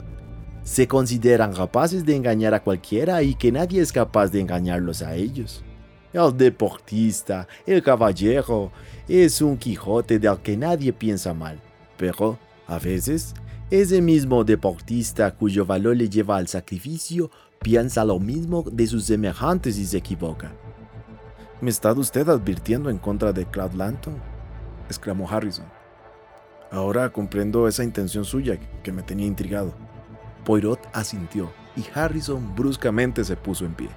se 0.63 0.87
consideran 0.87 1.53
capaces 1.53 2.05
de 2.05 2.15
engañar 2.15 2.53
a 2.53 2.63
cualquiera 2.63 3.23
y 3.23 3.33
que 3.35 3.51
nadie 3.51 3.81
es 3.81 3.91
capaz 3.91 4.27
de 4.27 4.41
engañarlos 4.41 5.01
a 5.01 5.15
ellos. 5.15 5.63
El 6.13 6.35
deportista, 6.37 7.47
el 7.65 7.81
caballero, 7.81 8.71
es 9.07 9.41
un 9.41 9.57
Quijote 9.57 10.19
del 10.19 10.37
que 10.39 10.57
nadie 10.57 10.93
piensa 10.93 11.33
mal, 11.33 11.59
pero 11.97 12.37
a 12.67 12.77
veces 12.77 13.33
ese 13.69 14.01
mismo 14.01 14.43
deportista 14.43 15.31
cuyo 15.31 15.65
valor 15.65 15.95
le 15.95 16.09
lleva 16.09 16.37
al 16.37 16.47
sacrificio 16.47 17.31
piensa 17.59 18.03
lo 18.03 18.19
mismo 18.19 18.65
de 18.71 18.87
sus 18.87 19.05
semejantes 19.05 19.77
y 19.77 19.85
se 19.85 19.97
equivoca. 19.97 20.51
¿Me 21.61 21.69
está 21.69 21.93
usted 21.93 22.27
advirtiendo 22.27 22.89
en 22.89 22.97
contra 22.97 23.31
de 23.33 23.45
Cloud 23.45 23.73
Lanton? 23.73 24.15
exclamó 24.87 25.29
Harrison. 25.29 25.65
Ahora 26.71 27.11
comprendo 27.11 27.67
esa 27.67 27.83
intención 27.83 28.25
suya 28.25 28.59
que 28.81 28.91
me 28.91 29.03
tenía 29.03 29.27
intrigado. 29.27 29.71
Poirot 30.43 30.79
asintió 30.91 31.51
y 31.77 31.85
Harrison 31.93 32.55
bruscamente 32.55 33.23
se 33.23 33.35
puso 33.35 33.63
en 33.65 33.75
pie. 33.75 33.89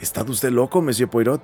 ¿Está 0.00 0.22
usted 0.22 0.50
loco, 0.50 0.80
Monsieur 0.80 1.10
Poirot? 1.10 1.42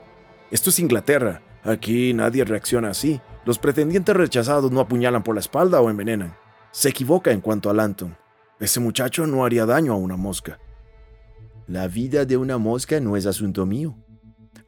Esto 0.50 0.70
es 0.70 0.78
Inglaterra. 0.78 1.42
Aquí 1.62 2.14
nadie 2.14 2.42
reacciona 2.44 2.88
así. 2.88 3.20
Los 3.44 3.58
pretendientes 3.58 4.16
rechazados 4.16 4.72
no 4.72 4.80
apuñalan 4.80 5.22
por 5.22 5.34
la 5.34 5.40
espalda 5.40 5.82
o 5.82 5.90
envenenan. 5.90 6.34
Se 6.70 6.88
equivoca 6.88 7.30
en 7.30 7.42
cuanto 7.42 7.68
a 7.68 7.74
Lanton. 7.74 8.16
Ese 8.58 8.80
muchacho 8.80 9.26
no 9.26 9.44
haría 9.44 9.66
daño 9.66 9.92
a 9.92 9.96
una 9.96 10.16
mosca. 10.16 10.58
La 11.66 11.88
vida 11.88 12.24
de 12.24 12.38
una 12.38 12.56
mosca 12.56 13.00
no 13.00 13.16
es 13.16 13.26
asunto 13.26 13.66
mío, 13.66 13.96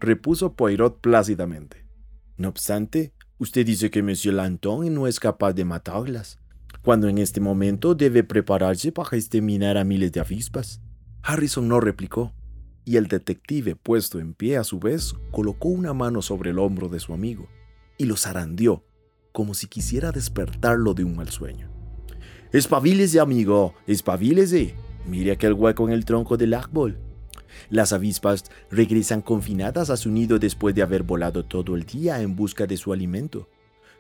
repuso 0.00 0.54
Poirot 0.54 1.00
plácidamente. 1.00 1.85
No 2.37 2.49
obstante, 2.49 3.12
usted 3.38 3.66
dice 3.66 3.90
que 3.90 4.02
Monsieur 4.02 4.35
Lanton 4.35 4.92
no 4.95 5.07
es 5.07 5.21
capaz 5.21 5.52
de 5.52 5.64
matarlas 5.64 6.38
cuando 6.83 7.09
en 7.09 7.18
este 7.18 7.40
momento 7.40 7.95
debe 7.95 8.25
prepararse 8.25 8.92
para 8.92 9.16
exterminar 9.16 9.76
a 9.76 9.85
miles 9.85 10.12
de 10.12 10.21
avispas. 10.21 10.80
Harrison 11.23 11.68
no 11.68 11.80
replicó, 11.80 12.33
y 12.85 12.97
el 12.97 13.09
detective, 13.09 13.76
puesto 13.76 14.18
en 14.18 14.33
pie 14.33 14.57
a 14.57 14.64
su 14.64 14.78
vez, 14.78 15.14
colocó 15.30 15.68
una 15.68 15.92
mano 15.92 16.23
sobre 16.23 16.50
el 16.50 16.59
hombro 16.59 16.88
de 16.88 17.00
su 17.00 17.12
amigo 17.12 17.49
y 17.99 18.07
lo 18.07 18.16
zarandeó, 18.16 18.87
como 19.33 19.52
si 19.52 19.66
quisiera 19.66 20.12
despertarlo 20.12 20.95
de 20.95 21.04
un 21.04 21.16
mal 21.16 21.28
sueño. 21.28 21.71
Espabilese, 22.52 23.21
amigo, 23.21 23.75
espabilese. 23.87 24.75
Mire 25.07 25.33
aquel 25.33 25.52
hueco 25.52 25.87
en 25.87 25.92
el 25.92 26.07
tronco 26.07 26.38
del 26.38 26.54
árbol. 26.54 26.99
Las 27.71 27.93
avispas 27.93 28.45
regresan 28.71 29.23
confinadas 29.23 29.91
a 29.91 29.97
su 29.97 30.11
nido 30.11 30.38
después 30.38 30.75
de 30.75 30.83
haber 30.83 31.03
volado 31.03 31.45
todo 31.45 31.77
el 31.77 31.85
día 31.85 32.21
en 32.21 32.37
busca 32.37 32.67
de 32.67 32.77
su 32.77 32.93
alimento 32.93 33.49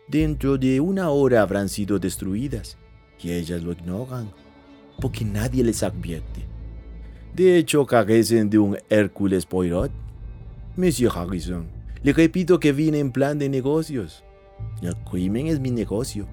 dentro 0.08 0.56
de 0.56 0.80
una 0.80 1.10
hora 1.10 1.42
habrán 1.42 1.68
sido 1.68 1.98
destruidas, 1.98 2.78
y 3.22 3.32
ellas 3.32 3.62
lo 3.62 3.72
ignoran, 3.72 4.30
porque 5.00 5.24
nadie 5.24 5.62
les 5.62 5.82
advierte. 5.82 6.46
De 7.34 7.58
hecho, 7.58 7.86
carecen 7.86 8.50
de 8.50 8.58
un 8.58 8.78
Hércules 8.88 9.46
Poirot. 9.46 9.92
Monsieur 10.76 11.12
Harrison, 11.14 11.66
le 12.02 12.12
repito 12.12 12.58
que 12.58 12.72
vine 12.72 12.98
en 12.98 13.12
plan 13.12 13.38
de 13.38 13.48
negocios. 13.48 14.24
El 14.82 14.96
crimen 14.96 15.46
es 15.46 15.60
mi 15.60 15.70
negocio, 15.70 16.26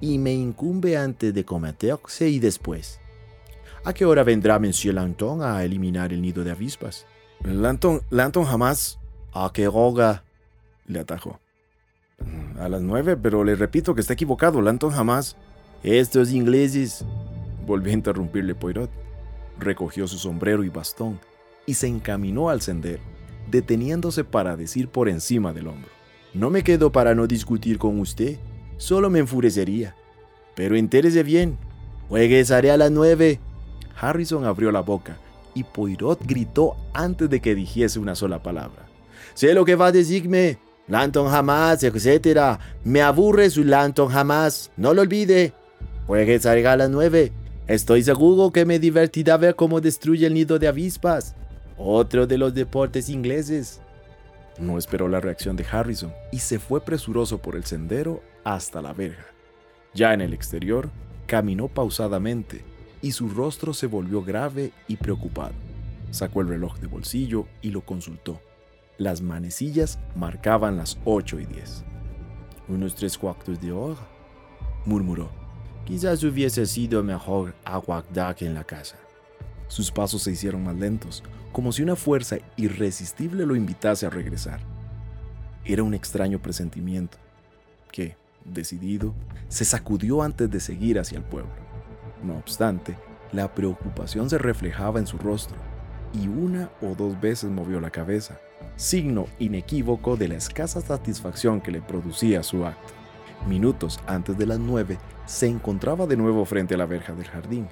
y 0.00 0.18
me 0.18 0.32
incumbe 0.32 0.96
antes 0.96 1.32
de 1.32 1.44
cometerse 1.44 2.28
y 2.28 2.40
después. 2.40 3.00
¿A 3.82 3.94
qué 3.94 4.04
hora 4.04 4.24
vendrá 4.24 4.58
Monsieur 4.58 4.94
Lanton 4.94 5.42
a 5.42 5.64
eliminar 5.64 6.12
el 6.12 6.20
nido 6.20 6.44
de 6.44 6.50
avispas? 6.50 7.06
Lanton, 7.42 8.02
Lanton 8.10 8.44
jamás. 8.44 8.98
¿A 9.32 9.50
qué 9.54 9.68
hora? 9.68 10.22
Le 10.86 11.00
atajó. 11.00 11.40
A 12.58 12.68
las 12.68 12.82
nueve, 12.82 13.16
pero 13.16 13.42
le 13.42 13.54
repito 13.54 13.94
que 13.94 14.02
está 14.02 14.12
equivocado. 14.12 14.60
Lanton 14.60 14.90
jamás. 14.90 15.36
Estos 15.82 16.30
ingleses. 16.30 17.06
Volvió 17.66 17.90
a 17.90 17.94
interrumpirle 17.94 18.54
Poirot. 18.54 18.90
Recogió 19.58 20.06
su 20.06 20.18
sombrero 20.18 20.62
y 20.62 20.68
bastón 20.68 21.18
y 21.64 21.74
se 21.74 21.86
encaminó 21.86 22.50
al 22.50 22.60
sendero, 22.60 23.02
deteniéndose 23.50 24.24
para 24.24 24.56
decir 24.56 24.88
por 24.88 25.08
encima 25.08 25.52
del 25.52 25.68
hombro. 25.68 25.90
No 26.34 26.50
me 26.50 26.62
quedo 26.62 26.92
para 26.92 27.14
no 27.14 27.26
discutir 27.26 27.78
con 27.78 27.98
usted. 27.98 28.38
Solo 28.76 29.08
me 29.08 29.20
enfurecería. 29.20 29.94
Pero 30.54 30.76
entérese 30.76 31.22
bien. 31.22 31.58
Regresaré 32.10 32.70
a 32.70 32.76
las 32.76 32.90
nueve. 32.90 33.40
Harrison 34.00 34.44
abrió 34.44 34.72
la 34.72 34.80
boca 34.80 35.18
y 35.54 35.64
Poirot 35.64 36.24
gritó 36.24 36.76
antes 36.94 37.28
de 37.28 37.40
que 37.40 37.54
dijese 37.54 37.98
una 37.98 38.14
sola 38.14 38.42
palabra. 38.42 38.88
Sé 39.34 39.52
lo 39.54 39.64
que 39.64 39.74
va 39.74 39.86
a 39.86 39.92
decirme. 39.92 40.58
Lanton 40.88 41.28
jamás, 41.28 41.84
etc. 41.84 42.58
Me 42.82 43.02
aburre 43.02 43.50
su 43.50 43.62
Lanton 43.62 44.08
jamás. 44.08 44.70
No 44.76 44.94
lo 44.94 45.02
olvide. 45.02 45.52
Juegue 46.06 46.38
salga 46.40 46.72
a 46.72 46.76
las 46.76 46.90
nueve. 46.90 47.32
Estoy 47.66 48.02
seguro 48.02 48.50
que 48.50 48.64
me 48.64 48.78
divertirá 48.78 49.36
ver 49.36 49.54
cómo 49.54 49.80
destruye 49.80 50.26
el 50.26 50.34
nido 50.34 50.58
de 50.58 50.66
avispas. 50.66 51.36
Otro 51.76 52.26
de 52.26 52.38
los 52.38 52.54
deportes 52.54 53.08
ingleses. 53.08 53.80
No 54.58 54.78
esperó 54.78 55.08
la 55.08 55.20
reacción 55.20 55.56
de 55.56 55.64
Harrison 55.70 56.12
y 56.32 56.38
se 56.38 56.58
fue 56.58 56.80
presuroso 56.80 57.38
por 57.38 57.54
el 57.54 57.64
sendero 57.64 58.22
hasta 58.44 58.82
la 58.82 58.92
verja. 58.92 59.26
Ya 59.94 60.12
en 60.12 60.20
el 60.20 60.34
exterior, 60.34 60.90
caminó 61.26 61.68
pausadamente 61.68 62.64
y 63.02 63.12
su 63.12 63.28
rostro 63.28 63.72
se 63.72 63.86
volvió 63.86 64.22
grave 64.22 64.72
y 64.88 64.96
preocupado. 64.96 65.54
Sacó 66.10 66.40
el 66.40 66.48
reloj 66.48 66.78
de 66.78 66.86
bolsillo 66.86 67.46
y 67.62 67.70
lo 67.70 67.82
consultó. 67.82 68.40
Las 68.98 69.22
manecillas 69.22 69.98
marcaban 70.14 70.76
las 70.76 70.98
ocho 71.04 71.40
y 71.40 71.46
diez. 71.46 71.84
Unos 72.68 72.94
tres 72.94 73.16
cuartos 73.16 73.60
de 73.60 73.72
hora, 73.72 74.00
murmuró. 74.84 75.30
Quizás 75.84 76.22
hubiese 76.22 76.66
sido 76.66 77.02
mejor 77.02 77.54
aguardar 77.64 78.36
en 78.40 78.54
la 78.54 78.64
casa. 78.64 78.96
Sus 79.68 79.90
pasos 79.90 80.22
se 80.22 80.32
hicieron 80.32 80.64
más 80.64 80.76
lentos, 80.76 81.22
como 81.52 81.72
si 81.72 81.82
una 81.82 81.96
fuerza 81.96 82.38
irresistible 82.56 83.46
lo 83.46 83.56
invitase 83.56 84.06
a 84.06 84.10
regresar. 84.10 84.60
Era 85.64 85.82
un 85.82 85.94
extraño 85.94 86.40
presentimiento 86.40 87.18
que, 87.90 88.16
decidido, 88.44 89.14
se 89.48 89.64
sacudió 89.64 90.22
antes 90.22 90.50
de 90.50 90.60
seguir 90.60 90.98
hacia 90.98 91.18
el 91.18 91.24
pueblo. 91.24 91.69
No 92.22 92.36
obstante, 92.36 92.96
la 93.32 93.54
preocupación 93.54 94.28
se 94.28 94.38
reflejaba 94.38 94.98
en 94.98 95.06
su 95.06 95.18
rostro 95.18 95.56
y 96.12 96.28
una 96.28 96.70
o 96.82 96.94
dos 96.94 97.20
veces 97.20 97.50
movió 97.50 97.80
la 97.80 97.90
cabeza, 97.90 98.40
signo 98.76 99.26
inequívoco 99.38 100.16
de 100.16 100.28
la 100.28 100.34
escasa 100.34 100.80
satisfacción 100.80 101.60
que 101.60 101.70
le 101.70 101.80
producía 101.80 102.42
su 102.42 102.66
acto. 102.66 102.92
Minutos 103.46 104.00
antes 104.06 104.36
de 104.36 104.46
las 104.46 104.58
nueve, 104.58 104.98
se 105.24 105.46
encontraba 105.46 106.06
de 106.06 106.16
nuevo 106.16 106.44
frente 106.44 106.74
a 106.74 106.78
la 106.78 106.86
verja 106.86 107.14
del 107.14 107.26
jardín. 107.26 107.68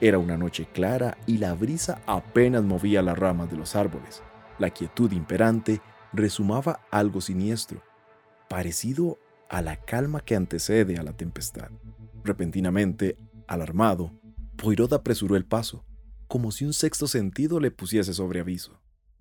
Era 0.00 0.18
una 0.18 0.36
noche 0.36 0.66
clara 0.72 1.16
y 1.26 1.38
la 1.38 1.54
brisa 1.54 2.02
apenas 2.06 2.62
movía 2.62 3.00
las 3.00 3.18
ramas 3.18 3.50
de 3.50 3.56
los 3.56 3.76
árboles. 3.76 4.22
La 4.58 4.70
quietud 4.70 5.12
imperante 5.12 5.80
resumaba 6.12 6.80
algo 6.90 7.20
siniestro, 7.20 7.80
parecido 8.48 9.18
a 9.48 9.62
la 9.62 9.76
calma 9.76 10.20
que 10.20 10.36
antecede 10.36 10.98
a 10.98 11.02
la 11.02 11.12
tempestad. 11.12 11.70
Repentinamente, 12.24 13.16
alarmado, 13.46 14.12
Poirot 14.56 14.92
apresuró 14.92 15.36
el 15.36 15.44
paso, 15.44 15.84
como 16.28 16.50
si 16.50 16.64
un 16.64 16.72
sexto 16.72 17.06
sentido 17.06 17.60
le 17.60 17.70
pusiese 17.70 18.14
sobre 18.14 18.40
aviso. 18.40 18.80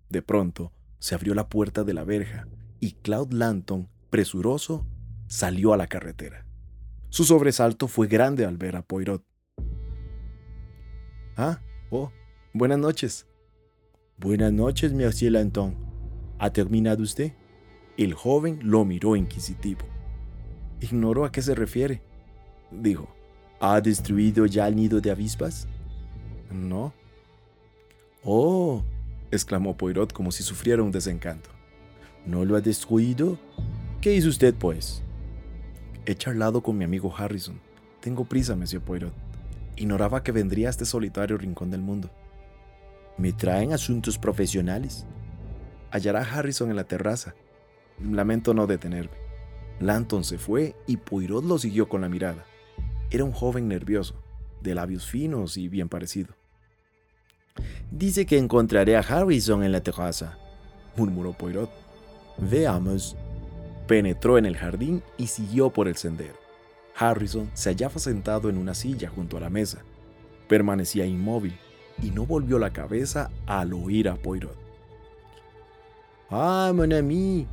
De 0.10 0.22
pronto, 0.22 0.72
se 1.00 1.16
abrió 1.16 1.36
la 1.36 1.50
puerta 1.50 1.84
de 1.84 1.94
la 1.94 2.04
verja 2.04 2.48
y 2.80 2.94
Claude 2.94 3.36
Lanton, 3.36 3.90
presuroso, 4.10 4.86
salió 5.28 5.74
a 5.74 5.78
la 5.78 5.88
carretera. 5.88 6.46
Su 7.10 7.24
sobresalto 7.24 7.88
fue 7.88 8.08
grande 8.08 8.46
al 8.46 8.58
ver 8.58 8.76
a 8.76 8.82
Poirot. 8.82 9.24
Ah, 11.38 11.62
oh, 11.90 12.12
buenas 12.54 12.80
noches. 12.80 13.28
Buenas 14.18 14.52
noches, 14.52 14.94
Monsieur 14.94 15.32
Lanton. 15.32 15.76
¿Ha 16.40 16.52
terminado 16.52 17.04
usted? 17.04 17.34
El 17.98 18.14
joven 18.14 18.60
lo 18.64 18.84
miró 18.86 19.16
inquisitivo. 19.16 19.86
Ignoró 20.82 21.26
a 21.26 21.32
qué 21.32 21.42
se 21.42 21.56
refiere, 21.56 22.02
dijo. 22.72 23.15
¿Ha 23.60 23.80
destruido 23.82 24.46
ya 24.46 24.68
el 24.68 24.76
nido 24.76 25.00
de 25.00 25.12
avispas? 25.12 25.68
No. 26.52 26.94
Oh, 28.24 28.84
exclamó 29.32 29.78
Poirot 29.78 30.12
como 30.12 30.32
si 30.32 30.44
sufriera 30.44 30.84
un 30.84 30.92
desencanto. 30.92 31.50
¿No 32.26 32.44
lo 32.44 32.56
ha 32.56 32.62
destruido? 32.62 33.38
¿Qué 34.02 34.14
hizo 34.14 34.30
usted, 34.30 34.54
pues? 34.56 35.04
He 36.06 36.16
charlado 36.16 36.62
con 36.62 36.78
mi 36.78 36.84
amigo 36.84 37.14
Harrison. 37.16 37.60
Tengo 38.02 38.26
prisa, 38.26 38.56
Monsieur 38.56 38.84
Poirot. 38.84 39.14
Ignoraba 39.78 40.24
que 40.24 40.32
vendría 40.32 40.68
a 40.68 40.72
este 40.72 40.86
solitario 40.86 41.38
rincón 41.38 41.72
del 41.72 41.82
mundo. 41.82 42.10
Me 43.18 43.32
traen 43.32 43.74
asuntos 43.74 44.18
profesionales. 44.18 45.06
Hallará 45.92 46.22
a 46.22 46.38
Harrison 46.40 46.70
en 46.70 46.76
la 46.76 46.84
terraza. 46.84 47.36
Lamento 48.04 48.54
no 48.54 48.68
detenerme. 48.68 49.16
Lanton 49.80 50.24
se 50.24 50.38
fue 50.38 50.76
y 50.88 50.98
Poirot 50.98 51.44
lo 51.46 51.58
siguió 51.58 51.88
con 51.88 52.02
la 52.02 52.10
mirada. 52.10 52.46
Era 53.12 53.24
un 53.24 53.32
joven 53.32 53.68
nervioso, 53.68 54.16
de 54.62 54.76
labios 54.76 55.06
finos 55.06 55.58
y 55.58 55.68
bien 55.68 55.90
parecido. 55.90 56.36
Dice 57.92 58.26
que 58.26 58.38
encontraré 58.38 58.98
a 58.98 59.02
Harrison 59.02 59.64
en 59.64 59.72
la 59.72 59.82
terraza, 59.82 60.38
murmuró 60.96 61.34
Poirot. 61.34 61.70
Veamos. 62.38 63.16
Penetró 63.88 64.38
en 64.38 64.46
el 64.46 64.58
jardín 64.58 65.04
y 65.18 65.28
siguió 65.28 65.70
por 65.70 65.88
el 65.88 65.96
sendero. 65.96 66.34
Harrison 66.98 67.52
se 67.54 67.70
hallaba 67.70 68.00
sentado 68.00 68.50
en 68.50 68.58
una 68.58 68.74
silla 68.74 69.10
junto 69.10 69.38
a 69.38 69.40
la 69.42 69.50
mesa. 69.50 69.84
Permanecía 70.48 71.06
inmóvil 71.06 71.56
y 72.02 72.12
no 72.12 72.26
volvió 72.26 72.58
la 72.58 72.74
cabeza 72.74 73.30
al 73.46 73.74
oír 73.74 74.10
a 74.10 74.16
Poirot. 74.16 74.58
¡Ah, 76.30 76.72
mon 76.74 76.92
ami! 76.92 77.48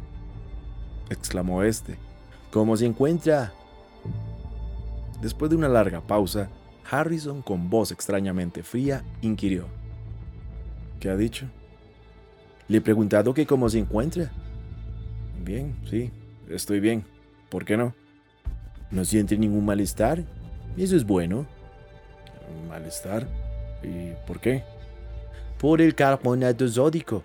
exclamó 1.10 1.62
este. 1.62 1.98
¿Cómo 2.50 2.76
se 2.76 2.86
encuentra? 2.86 3.52
Después 5.22 5.50
de 5.50 5.56
una 5.56 5.68
larga 5.68 6.00
pausa, 6.00 6.50
Harrison, 6.90 7.42
con 7.42 7.70
voz 7.70 7.92
extrañamente 7.92 8.64
fría, 8.64 9.04
inquirió. 9.20 9.68
¿Qué 10.98 11.10
ha 11.10 11.16
dicho? 11.16 11.46
Le 12.66 12.78
he 12.78 12.80
preguntado 12.80 13.32
que 13.32 13.46
cómo 13.46 13.68
se 13.68 13.78
encuentra. 13.78 14.32
Bien, 15.44 15.76
sí, 15.88 16.10
estoy 16.48 16.80
bien. 16.80 17.04
¿Por 17.50 17.64
qué 17.64 17.76
no? 17.76 17.94
¿No 18.90 19.04
siente 19.04 19.38
ningún 19.38 19.64
malestar? 19.64 20.24
Eso 20.76 20.96
es 20.96 21.06
bueno. 21.06 21.46
¿Malestar? 22.68 23.28
¿Y 23.84 24.14
por 24.26 24.40
qué? 24.40 24.64
Por 25.56 25.80
el 25.80 25.94
carbonato 25.94 26.66
sódico. 26.66 27.22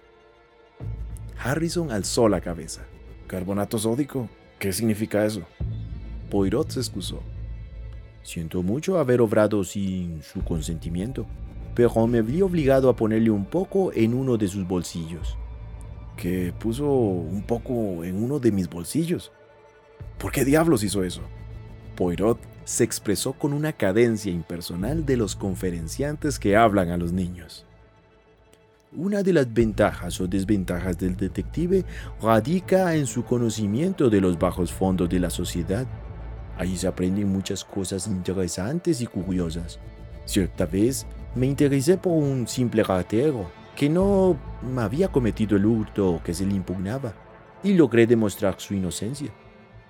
Harrison 1.43 1.91
alzó 1.91 2.29
la 2.29 2.41
cabeza. 2.41 2.83
¿Carbonato 3.25 3.79
sódico? 3.79 4.29
¿Qué 4.59 4.71
significa 4.71 5.25
eso? 5.25 5.41
Poirot 6.29 6.69
se 6.69 6.79
excusó. 6.79 7.23
Siento 8.27 8.61
mucho 8.61 8.99
haber 8.99 9.21
obrado 9.21 9.63
sin 9.63 10.21
su 10.21 10.43
consentimiento, 10.43 11.25
pero 11.73 12.07
me 12.07 12.21
vi 12.21 12.41
obligado 12.41 12.89
a 12.89 12.95
ponerle 12.97 13.29
un 13.29 13.45
poco 13.45 13.93
en 13.93 14.13
uno 14.13 14.35
de 14.35 14.49
sus 14.49 14.67
bolsillos. 14.67 15.37
¿Que 16.17 16.51
puso 16.59 16.91
un 16.91 17.41
poco 17.43 18.03
en 18.03 18.21
uno 18.21 18.37
de 18.39 18.51
mis 18.51 18.69
bolsillos? 18.69 19.31
¿Por 20.17 20.33
qué 20.33 20.43
diablos 20.43 20.83
hizo 20.83 21.05
eso? 21.05 21.21
Poirot 21.95 22.37
se 22.65 22.83
expresó 22.83 23.31
con 23.31 23.53
una 23.53 23.71
cadencia 23.71 24.29
impersonal 24.29 25.05
de 25.05 25.15
los 25.15 25.37
conferenciantes 25.37 26.37
que 26.37 26.57
hablan 26.57 26.89
a 26.89 26.97
los 26.97 27.13
niños. 27.13 27.65
Una 28.91 29.23
de 29.23 29.31
las 29.31 29.53
ventajas 29.53 30.19
o 30.19 30.27
desventajas 30.27 30.97
del 30.97 31.15
detective 31.15 31.85
radica 32.21 32.93
en 32.93 33.07
su 33.07 33.23
conocimiento 33.23 34.09
de 34.09 34.19
los 34.19 34.37
bajos 34.37 34.73
fondos 34.73 35.07
de 35.07 35.21
la 35.21 35.29
sociedad. 35.29 35.87
Allí 36.57 36.75
se 36.75 36.87
aprenden 36.87 37.31
muchas 37.31 37.63
cosas 37.63 38.07
interesantes 38.07 39.01
y 39.01 39.05
curiosas. 39.05 39.79
Cierta 40.25 40.65
vez 40.65 41.05
me 41.35 41.45
interesé 41.45 41.97
por 41.97 42.13
un 42.13 42.47
simple 42.47 42.83
ratero 42.83 43.49
que 43.75 43.89
no 43.89 44.37
había 44.77 45.07
cometido 45.09 45.55
el 45.55 45.65
hurto 45.65 46.19
que 46.23 46.33
se 46.33 46.45
le 46.45 46.55
impugnaba 46.55 47.13
y 47.63 47.73
logré 47.73 48.07
demostrar 48.07 48.55
su 48.57 48.73
inocencia. 48.73 49.31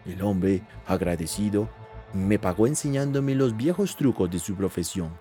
El 0.06 0.22
hombre, 0.22 0.62
agradecido, 0.86 1.70
me 2.14 2.38
pagó 2.38 2.68
enseñándome 2.68 3.34
los 3.34 3.56
viejos 3.56 3.96
trucos 3.96 4.30
de 4.30 4.40
su 4.40 4.56
profesión. 4.56 5.18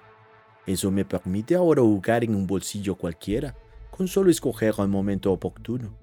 Eso 0.67 0.91
me 0.91 1.05
permite 1.05 1.55
ahora 1.55 1.83
jugar 1.83 2.25
en 2.25 2.35
un 2.35 2.47
bolsillo 2.47 2.97
cualquiera 2.97 3.55
con 3.91 4.09
solo 4.09 4.31
escoger 4.31 4.75
el 4.79 4.89
momento 4.89 5.33
oportuno. 5.33 5.97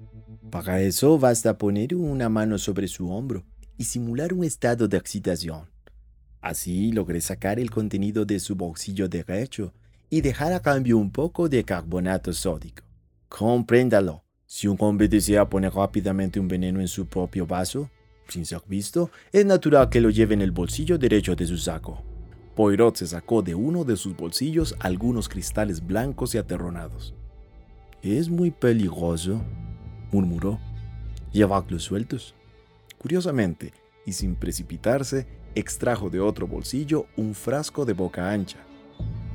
Para 0.49 0.81
eso 0.81 1.19
basta 1.19 1.57
poner 1.57 1.95
una 1.95 2.29
mano 2.29 2.57
sobre 2.57 2.87
su 2.87 3.11
hombro 3.11 3.43
y 3.77 3.85
simular 3.85 4.33
un 4.33 4.43
estado 4.43 4.87
de 4.87 4.97
excitación. 4.97 5.69
Así 6.41 6.91
logré 6.91 7.21
sacar 7.21 7.59
el 7.59 7.71
contenido 7.71 8.25
de 8.25 8.39
su 8.39 8.55
bolsillo 8.55 9.07
derecho 9.07 9.73
y 10.09 10.21
dejar 10.21 10.53
a 10.53 10.61
cambio 10.61 10.97
un 10.97 11.11
poco 11.11 11.47
de 11.47 11.63
carbonato 11.63 12.33
sódico. 12.33 12.83
Compréndalo. 13.29 14.23
Si 14.45 14.67
un 14.67 14.77
hombre 14.79 15.07
desea 15.07 15.49
poner 15.49 15.73
rápidamente 15.73 16.39
un 16.39 16.47
veneno 16.47 16.79
en 16.79 16.87
su 16.87 17.07
propio 17.07 17.47
vaso, 17.47 17.89
sin 18.27 18.45
ser 18.45 18.61
visto, 18.67 19.09
es 19.31 19.45
natural 19.45 19.89
que 19.89 20.01
lo 20.01 20.09
lleve 20.09 20.35
en 20.35 20.41
el 20.41 20.51
bolsillo 20.51 20.97
derecho 20.97 21.35
de 21.35 21.47
su 21.47 21.57
saco. 21.57 22.03
Poirot 22.55 22.95
se 22.95 23.07
sacó 23.07 23.41
de 23.41 23.55
uno 23.55 23.83
de 23.83 23.95
sus 23.95 24.15
bolsillos 24.15 24.75
algunos 24.79 25.27
cristales 25.27 25.85
blancos 25.85 26.35
y 26.35 26.37
aterronados. 26.37 27.15
Es 28.03 28.29
muy 28.29 28.51
peligroso, 28.51 29.41
murmuró. 30.11 30.59
Llevarlos 31.31 31.83
sueltos. 31.83 32.35
Curiosamente, 33.03 33.73
y 34.05 34.13
sin 34.13 34.33
precipitarse, 34.35 35.27
extrajo 35.55 36.09
de 36.09 36.21
otro 36.21 36.47
bolsillo 36.47 37.05
un 37.17 37.35
frasco 37.35 37.83
de 37.83 37.91
boca 37.91 38.31
ancha. 38.31 38.59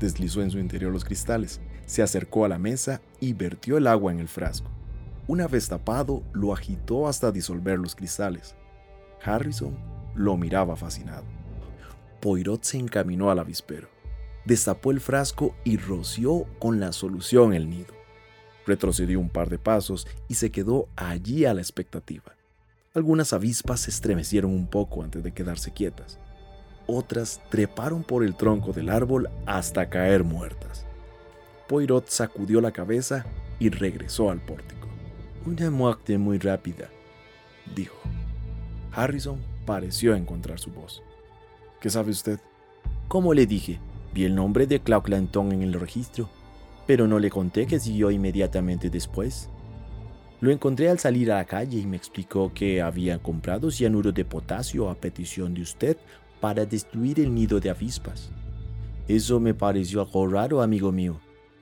Deslizó 0.00 0.40
en 0.40 0.50
su 0.50 0.58
interior 0.58 0.90
los 0.90 1.04
cristales, 1.04 1.60
se 1.84 2.02
acercó 2.02 2.46
a 2.46 2.48
la 2.48 2.58
mesa 2.58 3.02
y 3.20 3.34
vertió 3.34 3.76
el 3.76 3.86
agua 3.86 4.10
en 4.10 4.20
el 4.20 4.28
frasco. 4.28 4.70
Una 5.26 5.46
vez 5.48 5.68
tapado, 5.68 6.22
lo 6.32 6.54
agitó 6.54 7.08
hasta 7.08 7.30
disolver 7.30 7.78
los 7.78 7.94
cristales. 7.94 8.56
Harrison 9.22 9.76
lo 10.14 10.38
miraba 10.38 10.74
fascinado. 10.74 11.24
Poirot 12.22 12.64
se 12.64 12.78
encaminó 12.78 13.30
al 13.30 13.38
avispero, 13.38 13.88
destapó 14.46 14.92
el 14.92 15.00
frasco 15.00 15.54
y 15.64 15.76
roció 15.76 16.46
con 16.58 16.80
la 16.80 16.92
solución 16.92 17.52
el 17.52 17.68
nido. 17.68 17.92
Retrocedió 18.66 19.20
un 19.20 19.28
par 19.28 19.50
de 19.50 19.58
pasos 19.58 20.06
y 20.26 20.36
se 20.36 20.50
quedó 20.50 20.88
allí 20.96 21.44
a 21.44 21.52
la 21.52 21.60
expectativa. 21.60 22.37
Algunas 22.98 23.32
avispas 23.32 23.78
se 23.78 23.90
estremecieron 23.90 24.50
un 24.50 24.66
poco 24.66 25.04
antes 25.04 25.22
de 25.22 25.30
quedarse 25.30 25.70
quietas. 25.70 26.18
Otras 26.88 27.40
treparon 27.48 28.02
por 28.02 28.24
el 28.24 28.34
tronco 28.34 28.72
del 28.72 28.88
árbol 28.88 29.30
hasta 29.46 29.88
caer 29.88 30.24
muertas. 30.24 30.84
Poirot 31.68 32.08
sacudió 32.08 32.60
la 32.60 32.72
cabeza 32.72 33.24
y 33.60 33.68
regresó 33.68 34.32
al 34.32 34.40
pórtico. 34.40 34.88
Una 35.46 35.70
muerte 35.70 36.18
muy 36.18 36.38
rápida, 36.38 36.90
dijo. 37.76 38.00
Harrison 38.90 39.40
pareció 39.64 40.16
encontrar 40.16 40.58
su 40.58 40.72
voz. 40.72 41.04
¿Qué 41.80 41.90
sabe 41.90 42.10
usted? 42.10 42.40
Como 43.06 43.32
le 43.32 43.46
dije, 43.46 43.78
vi 44.12 44.24
el 44.24 44.34
nombre 44.34 44.66
de 44.66 44.80
Clark 44.80 45.08
Lanton 45.08 45.52
en 45.52 45.62
el 45.62 45.74
registro 45.74 46.28
pero 46.88 47.06
no 47.06 47.18
le 47.18 47.28
conté 47.28 47.66
que 47.66 47.78
siguió 47.78 48.10
inmediatamente 48.10 48.88
después. 48.88 49.50
Lo 50.40 50.50
encontré 50.50 50.88
al 50.88 50.98
salir 50.98 51.32
a 51.32 51.36
la 51.36 51.44
calle 51.44 51.78
y 51.78 51.86
me 51.86 51.96
explicó 51.96 52.52
que 52.54 52.80
había 52.80 53.18
comprado 53.18 53.70
cianuro 53.70 54.12
de 54.12 54.24
potasio 54.24 54.88
a 54.88 54.94
petición 54.94 55.54
de 55.54 55.62
usted 55.62 55.96
para 56.40 56.64
destruir 56.64 57.18
el 57.18 57.34
nido 57.34 57.58
de 57.58 57.70
avispas. 57.70 58.30
Eso 59.08 59.40
me 59.40 59.54
pareció 59.54 60.00
algo 60.00 60.28
raro, 60.28 60.62
amigo 60.62 60.92
mío, 60.92 61.18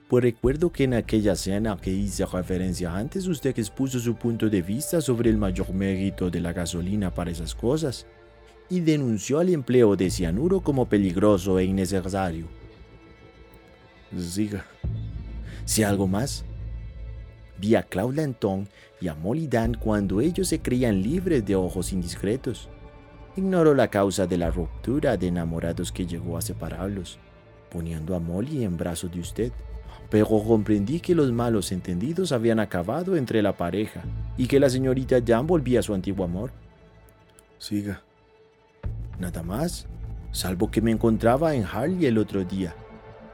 pues 0.07 0.23
recuerdo 0.23 0.71
que 0.71 0.85
en 0.85 0.93
aquella 0.93 1.35
cena 1.35 1.75
que 1.75 1.91
hice 1.91 2.25
referencia 2.25 2.95
antes 2.95 3.27
usted 3.27 3.57
expuso 3.57 3.99
su 3.99 4.15
punto 4.15 4.49
de 4.49 4.61
vista 4.61 5.01
sobre 5.01 5.29
el 5.29 5.37
mayor 5.37 5.73
mérito 5.73 6.29
de 6.29 6.39
la 6.39 6.53
gasolina 6.53 7.13
para 7.13 7.31
esas 7.31 7.53
cosas 7.53 8.05
y 8.69 8.79
denunció 8.79 9.41
el 9.41 9.49
empleo 9.49 9.95
de 9.97 10.09
cianuro 10.09 10.61
como 10.61 10.87
peligroso 10.87 11.59
e 11.59 11.65
innecesario. 11.65 12.47
Siga. 14.17 14.65
Si 15.65 15.83
algo 15.83 16.07
más, 16.07 16.45
vi 17.59 17.75
a 17.75 17.83
Claude 17.83 18.17
Lanton 18.17 18.67
y 19.01 19.07
a 19.07 19.15
Molly 19.15 19.47
Dan 19.47 19.75
cuando 19.75 20.21
ellos 20.21 20.47
se 20.47 20.59
creían 20.59 21.01
libres 21.01 21.45
de 21.45 21.55
ojos 21.55 21.93
indiscretos. 21.93 22.69
Ignoro 23.35 23.75
la 23.75 23.89
causa 23.89 24.25
de 24.25 24.37
la 24.37 24.49
ruptura 24.49 25.17
de 25.17 25.27
enamorados 25.27 25.91
que 25.91 26.05
llegó 26.05 26.37
a 26.37 26.41
separarlos, 26.41 27.19
poniendo 27.71 28.15
a 28.15 28.19
Molly 28.19 28.63
en 28.63 28.77
brazos 28.77 29.11
de 29.11 29.19
usted. 29.19 29.51
Pero 30.09 30.27
comprendí 30.27 30.99
que 30.99 31.13
los 31.13 31.31
malos 31.31 31.71
entendidos 31.71 32.31
habían 32.31 32.59
acabado 32.59 33.17
entre 33.17 33.41
la 33.41 33.57
pareja 33.57 34.03
y 34.37 34.47
que 34.47 34.59
la 34.59 34.69
señorita 34.69 35.19
Dan 35.19 35.45
volvía 35.45 35.81
a 35.81 35.83
su 35.83 35.93
antiguo 35.93 36.23
amor. 36.23 36.51
Siga. 37.57 38.01
Nada 39.19 39.43
más, 39.43 39.87
salvo 40.31 40.71
que 40.71 40.81
me 40.81 40.91
encontraba 40.91 41.55
en 41.55 41.65
Harley 41.65 42.05
el 42.05 42.17
otro 42.17 42.45
día 42.45 42.73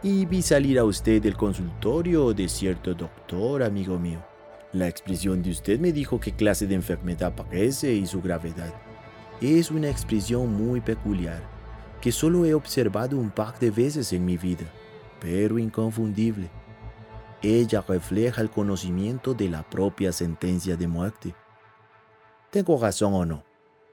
y 0.04 0.26
vi 0.26 0.42
salir 0.42 0.78
a 0.80 0.84
usted 0.84 1.22
del 1.22 1.38
consultorio 1.38 2.34
de 2.34 2.50
cierto 2.50 2.94
doctor, 2.94 3.64
amigo 3.64 3.98
mío. 3.98 4.22
La 4.74 4.90
expresión 4.90 5.42
de 5.42 5.52
usted 5.52 5.80
me 5.80 5.94
dijo 5.94 6.20
qué 6.20 6.34
clase 6.34 6.68
de 6.68 6.76
enfermedad 6.76 7.34
parece 7.34 7.94
y 7.94 8.06
su 8.06 8.22
gravedad. 8.22 8.74
Es 9.40 9.72
una 9.72 9.90
expresión 9.90 10.54
muy 10.54 10.82
peculiar, 10.82 11.42
que 12.02 12.12
solo 12.12 12.44
he 12.44 12.54
observado 12.54 13.18
un 13.18 13.30
par 13.30 13.58
de 13.60 13.72
veces 13.72 14.12
en 14.12 14.26
mi 14.26 14.36
vida, 14.36 14.66
pero 15.22 15.58
inconfundible. 15.58 16.50
Ella 17.42 17.82
refleja 17.88 18.42
el 18.42 18.50
conocimiento 18.50 19.34
de 19.34 19.48
la 19.48 19.64
propia 19.64 20.12
sentencia 20.12 20.76
de 20.76 20.88
muerte. 20.88 21.34
¿Tengo 22.52 22.78
razón 22.78 23.14
o 23.14 23.26
no? 23.26 23.44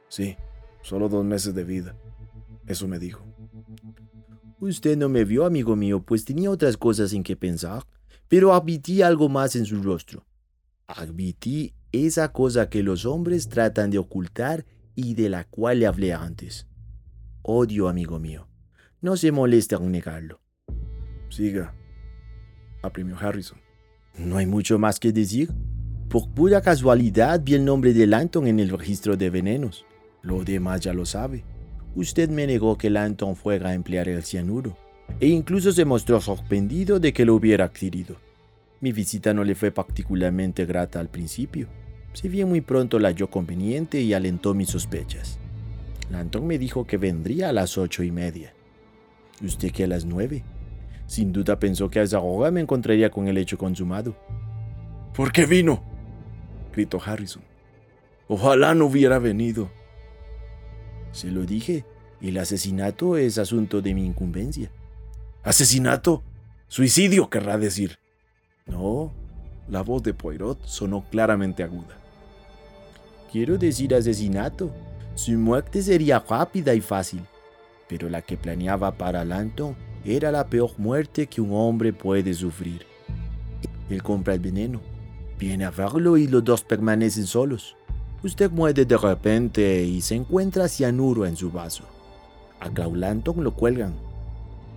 Sí, 0.08 0.36
solo 0.82 1.08
dos 1.08 1.24
meses 1.24 1.54
de 1.54 1.62
vida. 1.62 1.94
Eso 2.66 2.88
me 2.88 2.98
dijo. 2.98 3.24
Usted 4.60 4.98
no 4.98 5.08
me 5.08 5.24
vio, 5.24 5.46
amigo 5.46 5.74
mío, 5.74 6.02
pues 6.02 6.26
tenía 6.26 6.50
otras 6.50 6.76
cosas 6.76 7.14
en 7.14 7.22
que 7.22 7.34
pensar, 7.34 7.86
pero 8.28 8.52
admití 8.52 9.00
algo 9.00 9.30
más 9.30 9.56
en 9.56 9.64
su 9.64 9.82
rostro. 9.82 10.26
Admití 10.86 11.72
esa 11.92 12.30
cosa 12.30 12.68
que 12.68 12.82
los 12.82 13.06
hombres 13.06 13.48
tratan 13.48 13.90
de 13.90 13.96
ocultar 13.96 14.66
y 14.94 15.14
de 15.14 15.30
la 15.30 15.44
cual 15.44 15.80
le 15.80 15.86
hablé 15.86 16.12
antes. 16.12 16.66
Odio, 17.40 17.88
amigo 17.88 18.18
mío. 18.18 18.48
No 19.00 19.16
se 19.16 19.32
moleste 19.32 19.76
en 19.76 19.90
negarlo. 19.90 20.42
Siga, 21.30 21.74
aprimió 22.82 23.16
Harrison. 23.18 23.58
No 24.18 24.36
hay 24.36 24.44
mucho 24.44 24.78
más 24.78 25.00
que 25.00 25.10
decir. 25.10 25.50
Por 26.10 26.28
pura 26.34 26.60
casualidad 26.60 27.40
vi 27.42 27.54
el 27.54 27.64
nombre 27.64 27.94
de 27.94 28.06
Lanton 28.06 28.46
en 28.46 28.60
el 28.60 28.68
registro 28.68 29.16
de 29.16 29.30
venenos. 29.30 29.86
Lo 30.20 30.44
demás 30.44 30.82
ya 30.82 30.92
lo 30.92 31.06
sabe. 31.06 31.44
Usted 31.94 32.31
me 32.31 32.46
negó 32.46 32.79
que 32.79 32.90
Lanton 32.90 33.37
fuera 33.37 33.70
a 33.70 33.74
emplear 33.74 34.09
el 34.09 34.22
cianuro, 34.22 34.76
e 35.18 35.26
incluso 35.26 35.72
se 35.72 35.85
mostró 35.85 36.20
sorprendido 36.20 37.00
de 37.00 37.12
que 37.12 37.24
lo 37.24 37.35
hubiera 37.35 37.64
adquirido. 37.64 38.16
Mi 38.81 38.92
visita 38.92 39.35
no 39.35 39.44
le 39.44 39.55
fue 39.55 39.72
particularmente 39.72 40.64
grata 40.66 41.00
al 41.00 41.09
principio, 41.09 41.66
si 42.12 42.29
bien 42.29 42.48
muy 42.48 42.61
pronto 42.61 42.98
la 42.98 43.09
halló 43.09 43.29
conveniente 43.29 44.00
y 44.00 44.14
alentó 44.14 44.55
mis 44.55 44.70
sospechas. 44.70 45.38
Lanton 46.11 46.46
me 46.46 46.59
dijo 46.59 46.87
que 46.87 46.96
vendría 46.96 47.48
a 47.48 47.53
las 47.53 47.76
ocho 47.76 48.03
y 48.03 48.11
media. 48.11 48.55
¿Usted 49.42 49.70
que 49.70 49.85
a 49.85 49.87
las 49.87 50.05
nueve? 50.05 50.44
Sin 51.07 51.33
duda 51.33 51.59
pensó 51.59 51.90
que 51.90 51.98
a 51.98 52.03
esa 52.03 52.20
hora 52.20 52.50
me 52.50 52.61
encontraría 52.61 53.11
con 53.11 53.26
el 53.29 53.37
hecho 53.38 53.59
consumado. 53.59 54.16
¿Por 55.14 55.33
qué 55.33 55.44
vino? 55.44 55.83
gritó 56.72 57.00
Harrison. 57.05 57.42
Ojalá 58.29 58.74
no 58.74 58.87
hubiera 58.87 59.18
venido. 59.18 59.70
Se 61.12 61.30
lo 61.30 61.42
dije, 61.42 61.84
el 62.20 62.38
asesinato 62.38 63.16
es 63.16 63.38
asunto 63.38 63.80
de 63.80 63.94
mi 63.94 64.04
incumbencia. 64.04 64.70
¿Asesinato? 65.42 66.22
Suicidio, 66.68 67.30
querrá 67.30 67.58
decir. 67.58 67.98
No, 68.66 69.12
la 69.68 69.82
voz 69.82 70.02
de 70.02 70.14
Poirot 70.14 70.64
sonó 70.66 71.04
claramente 71.10 71.62
aguda. 71.62 71.98
Quiero 73.32 73.56
decir 73.56 73.94
asesinato. 73.94 74.70
Su 75.14 75.32
muerte 75.32 75.82
sería 75.82 76.18
rápida 76.18 76.74
y 76.74 76.80
fácil, 76.80 77.22
pero 77.88 78.08
la 78.08 78.22
que 78.22 78.36
planeaba 78.36 78.92
para 78.96 79.24
Lanton 79.24 79.76
era 80.04 80.30
la 80.30 80.48
peor 80.48 80.72
muerte 80.78 81.26
que 81.26 81.40
un 81.40 81.50
hombre 81.52 81.92
puede 81.92 82.32
sufrir. 82.34 82.86
Él 83.88 84.02
compra 84.02 84.34
el 84.34 84.40
veneno, 84.40 84.80
viene 85.38 85.64
a 85.64 85.70
verlo 85.70 86.16
y 86.16 86.26
los 86.26 86.44
dos 86.44 86.62
permanecen 86.62 87.26
solos. 87.26 87.76
Usted 88.22 88.50
muere 88.50 88.85
de 88.85 88.96
repente 88.96 89.83
y 89.83 90.02
se 90.02 90.14
encuentra 90.14 90.68
cianuro 90.68 91.24
en 91.24 91.37
su 91.37 91.50
vaso. 91.50 91.85
A 92.61 92.68
Claulanton 92.68 93.42
lo 93.42 93.54
cuelgan. 93.54 93.94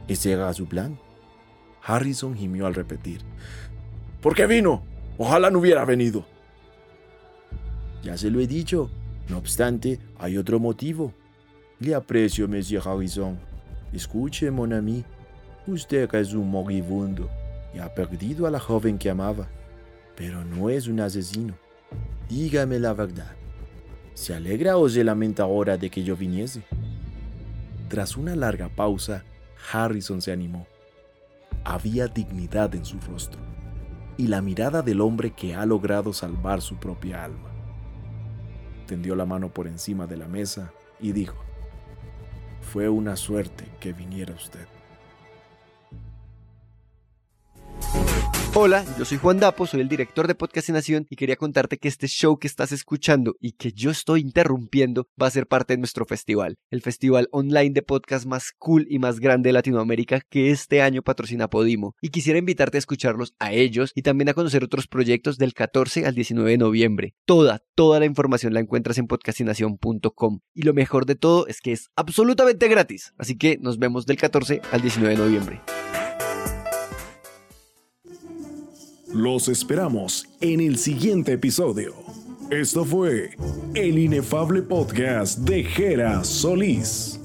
Ese 0.08 0.32
era 0.32 0.54
su 0.54 0.66
plan. 0.66 0.98
Harrison 1.82 2.36
gimió 2.36 2.66
al 2.66 2.74
repetir. 2.74 3.22
¿Por 4.22 4.34
qué 4.36 4.48
vino? 4.48 4.84
Ojalá 5.18 5.50
no 5.50 5.60
hubiera 5.60 5.84
venido. 5.84 6.26
Ya 8.02 8.18
se 8.18 8.30
lo 8.30 8.40
he 8.40 8.48
dicho. 8.48 8.90
No 9.28 9.38
obstante, 9.38 10.00
hay 10.18 10.38
otro 10.38 10.60
motivo. 10.60 11.14
Le 11.80 11.96
aprecio, 11.96 12.48
Monsieur 12.48 12.82
Harrison. 12.88 13.38
Escuche, 13.92 14.52
mon 14.52 14.72
ami. 14.72 15.04
Usted 15.68 16.14
es 16.16 16.34
un 16.34 16.50
moribundo 16.50 17.30
y 17.74 17.80
ha 17.80 17.94
perdido 17.94 18.48
a 18.48 18.52
la 18.52 18.60
joven 18.60 18.98
que 18.98 19.10
amaba, 19.10 19.48
pero 20.16 20.44
no 20.44 20.70
es 20.70 20.88
un 20.88 21.00
asesino. 21.00 21.56
Dígame 22.30 22.80
la 22.80 22.94
verdad. 22.94 23.36
¿Se 24.14 24.34
alegra 24.34 24.78
o 24.78 24.88
se 24.88 25.04
lamenta 25.04 25.44
ahora 25.44 25.78
de 25.78 25.90
que 25.90 26.04
yo 26.04 26.16
viniese? 26.16 26.64
Tras 27.90 28.18
una 28.18 28.36
larga 28.36 28.70
pausa, 28.70 29.24
Harrison 29.72 30.22
se 30.22 30.32
animó. 30.32 30.68
Había 31.64 32.08
dignidad 32.08 32.74
en 32.76 32.86
su 32.86 33.00
rostro 33.00 33.40
y 34.18 34.28
la 34.28 34.42
mirada 34.42 34.82
del 34.82 35.02
hombre 35.02 35.32
que 35.32 35.56
ha 35.56 35.66
logrado 35.66 36.14
salvar 36.14 36.62
su 36.62 36.76
propia 36.76 37.24
alma. 37.24 37.50
Tendió 38.88 39.16
la 39.16 39.26
mano 39.26 39.50
por 39.50 39.68
encima 39.68 40.08
de 40.08 40.18
la 40.18 40.28
mesa 40.28 40.72
y 41.00 41.12
dijo, 41.12 41.36
fue 42.62 42.90
una 42.90 43.16
suerte 43.16 43.66
que 43.80 43.94
viniera 43.94 44.34
usted. 44.34 44.68
Hola, 48.56 48.86
yo 49.00 49.04
soy 49.04 49.18
Juan 49.18 49.40
Dapo, 49.40 49.66
soy 49.66 49.82
el 49.82 49.90
director 49.90 50.28
de 50.28 50.36
Podcastinación 50.36 51.08
y 51.10 51.16
quería 51.16 51.38
contarte 51.38 51.80
que 51.80 51.88
este 51.88 52.08
show 52.08 52.38
que 52.38 52.46
estás 52.46 52.72
escuchando 52.72 53.36
y 53.40 53.54
que 53.54 53.72
yo 53.72 53.90
estoy 53.90 54.22
interrumpiendo 54.22 55.08
va 55.20 55.26
a 55.26 55.32
ser 55.32 55.48
parte 55.48 55.74
de 55.74 55.80
nuestro 55.80 56.06
festival, 56.06 56.58
el 56.70 56.84
festival 56.84 57.30
online 57.32 57.72
de 57.72 57.82
podcast 57.82 58.28
más 58.28 58.52
cool 58.60 58.86
y 58.88 59.00
más 59.00 59.20
grande 59.20 59.50
de 59.50 59.54
Latinoamérica 59.54 60.22
que 60.30 60.52
este 60.52 60.84
año 60.84 61.02
patrocina 61.02 61.50
Podimo. 61.50 61.96
Y 62.00 62.10
quisiera 62.10 62.38
invitarte 62.38 62.78
a 62.78 62.80
escucharlos 62.80 63.34
a 63.40 63.52
ellos 63.54 63.92
y 63.96 64.04
también 64.04 64.30
a 64.30 64.36
conocer 64.36 64.64
otros 64.64 64.86
proyectos 64.86 65.40
del 65.40 65.56
14 65.56 66.06
al 66.06 66.14
19 66.14 66.52
de 66.52 66.58
noviembre. 66.60 67.16
Toda, 67.26 67.64
toda 67.74 68.00
la 68.00 68.06
información 68.06 68.54
la 68.54 68.60
encuentras 68.60 69.00
en 69.00 69.08
podcastinación.com. 69.08 70.42
Y 70.54 70.62
lo 70.62 70.76
mejor 70.76 71.08
de 71.08 71.16
todo 71.16 71.48
es 71.48 71.60
que 71.60 71.72
es 71.72 71.90
absolutamente 71.96 72.68
gratis. 72.68 73.16
Así 73.18 73.36
que 73.36 73.58
nos 73.60 73.80
vemos 73.80 74.06
del 74.06 74.18
14 74.18 74.62
al 74.72 74.82
19 74.82 75.16
de 75.16 75.24
noviembre. 75.24 75.83
Los 79.14 79.48
esperamos 79.48 80.28
en 80.42 80.60
el 80.60 80.80
siguiente 80.80 81.34
episodio. 81.34 81.94
Esto 82.50 82.84
fue 82.84 83.38
el 83.76 84.00
inefable 84.00 84.64
podcast 84.64 85.38
de 85.38 85.64
Jera 85.64 86.24
Solís. 86.24 87.23